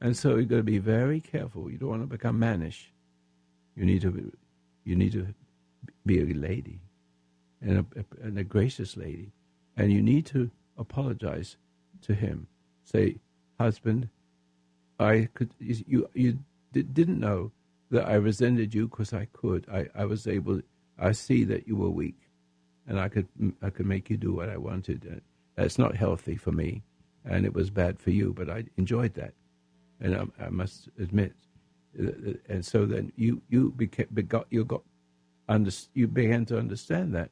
[0.02, 1.70] and so you've got to be very careful.
[1.70, 2.92] You don't want to become mannish.
[3.76, 4.24] You need to, be,
[4.84, 5.28] you need to
[6.06, 6.80] be a lady,
[7.62, 9.32] and a, and a gracious lady,
[9.78, 11.58] and you need to apologize
[12.02, 12.48] to him.
[12.84, 13.18] Say,
[13.60, 14.10] husband,
[15.00, 16.40] I could you you
[16.74, 17.52] di- didn't know
[17.92, 19.66] that I resented you because I could.
[19.72, 20.62] I, I was able.
[20.98, 22.20] I see that you were weak,
[22.88, 23.28] and I could
[23.62, 25.22] I could make you do what I wanted.
[25.56, 26.84] That's not healthy for me,
[27.30, 28.34] and it was bad for you.
[28.34, 29.36] But I enjoyed that,
[30.02, 31.34] and I, I must admit.
[32.00, 34.84] uh, And so then you you became begot you got
[35.50, 37.32] under, you began to understand that,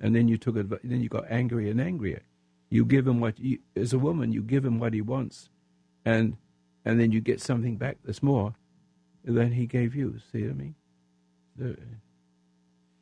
[0.00, 2.22] and then you took adv- then you got angry and angrier.
[2.70, 5.50] You give him what you, as a woman you give him what he wants,
[6.04, 6.36] and
[6.86, 8.54] and then you get something back that's more
[9.24, 10.18] than he gave you.
[10.32, 10.76] See what I mean?
[11.56, 11.78] The-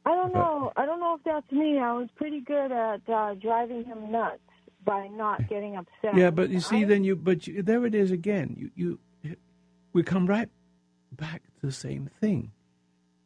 [0.07, 0.73] I don't know.
[0.77, 1.79] I don't know if that's me.
[1.79, 4.41] I was pretty good at uh, driving him nuts
[4.85, 6.17] by not getting upset.
[6.17, 8.71] yeah, but you see, I- then you, but you, there it is again.
[8.75, 9.37] You, you,
[9.93, 10.49] we come right
[11.13, 12.53] back to the same thing.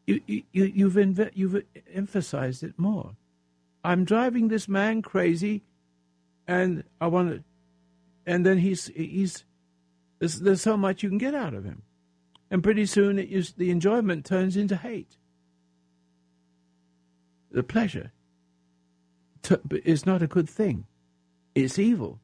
[0.07, 3.17] You, you, you- you've inve- you've emphasized it more.
[3.85, 5.63] I'm driving this man crazy,
[6.47, 7.45] and I want to,
[8.27, 9.45] and then he's he's
[10.21, 11.83] there's, there's so much you can get out of him,
[12.51, 15.17] and pretty soon it is, the enjoyment turns into hate.
[17.51, 18.13] The pleasure
[19.43, 20.87] t- is not a good thing;
[21.55, 22.21] it's evil,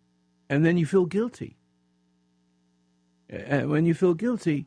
[0.48, 1.56] and then you feel guilty.
[3.28, 4.66] And when you feel guilty,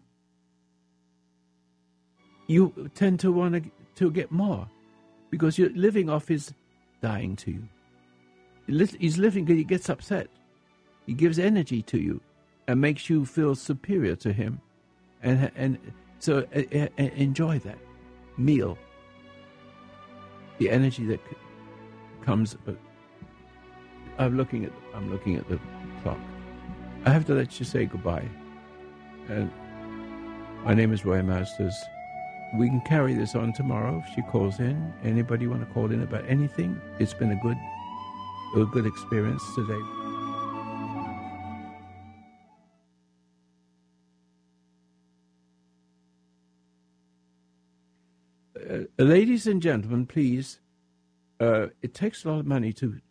[2.47, 4.67] you tend to want to, get more
[5.29, 6.53] because you're living off his
[7.01, 8.87] dying to you.
[8.99, 10.27] He's living because he gets upset.
[11.05, 12.19] He gives energy to you
[12.67, 14.59] and makes you feel superior to him.
[15.21, 15.77] And, and
[16.17, 17.77] so uh, uh, uh, enjoy that
[18.37, 18.75] meal.
[20.57, 21.19] The energy that
[22.23, 22.55] comes.
[22.67, 22.71] Uh,
[24.21, 25.59] I'm looking at I'm looking at the
[26.03, 26.19] clock.
[27.05, 28.29] I have to let you say goodbye.
[29.27, 29.51] And
[30.63, 31.75] my name is Roy Masters.
[32.55, 34.93] We can carry this on tomorrow if she calls in.
[35.03, 36.79] Anybody want to call in about anything?
[36.99, 37.57] It's been a good,
[38.55, 39.81] a good experience today.
[48.99, 50.59] Uh, ladies and gentlemen, please.
[51.39, 53.01] Uh, it takes a lot of money to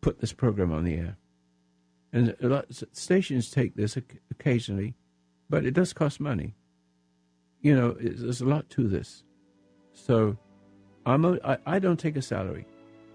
[0.00, 1.16] put this program on the air,
[2.12, 2.34] and
[2.92, 3.96] stations take this
[4.30, 4.94] occasionally,
[5.48, 6.54] but it does cost money
[7.62, 9.24] you know, there's a lot to this.
[9.92, 10.36] So
[11.06, 12.66] I'm a, I, I don't take a salary.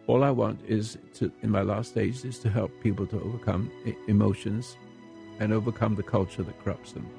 [0.07, 3.71] All I want is to, in my last stage, is to help people to overcome
[4.07, 4.77] emotions
[5.39, 7.09] and overcome the culture that corrupts them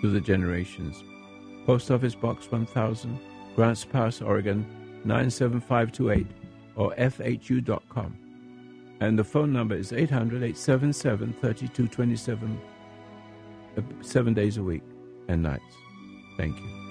[0.00, 1.02] through the generations.
[1.66, 3.18] Post Office Box 1000,
[3.54, 4.66] Grants Pass, Oregon
[5.04, 6.26] 97528
[6.76, 8.18] or FHU.com.
[9.00, 12.60] And the phone number is 800 877 3227,
[13.76, 14.82] uh, seven days a week
[15.28, 15.62] and nights.
[16.36, 16.83] Thank you.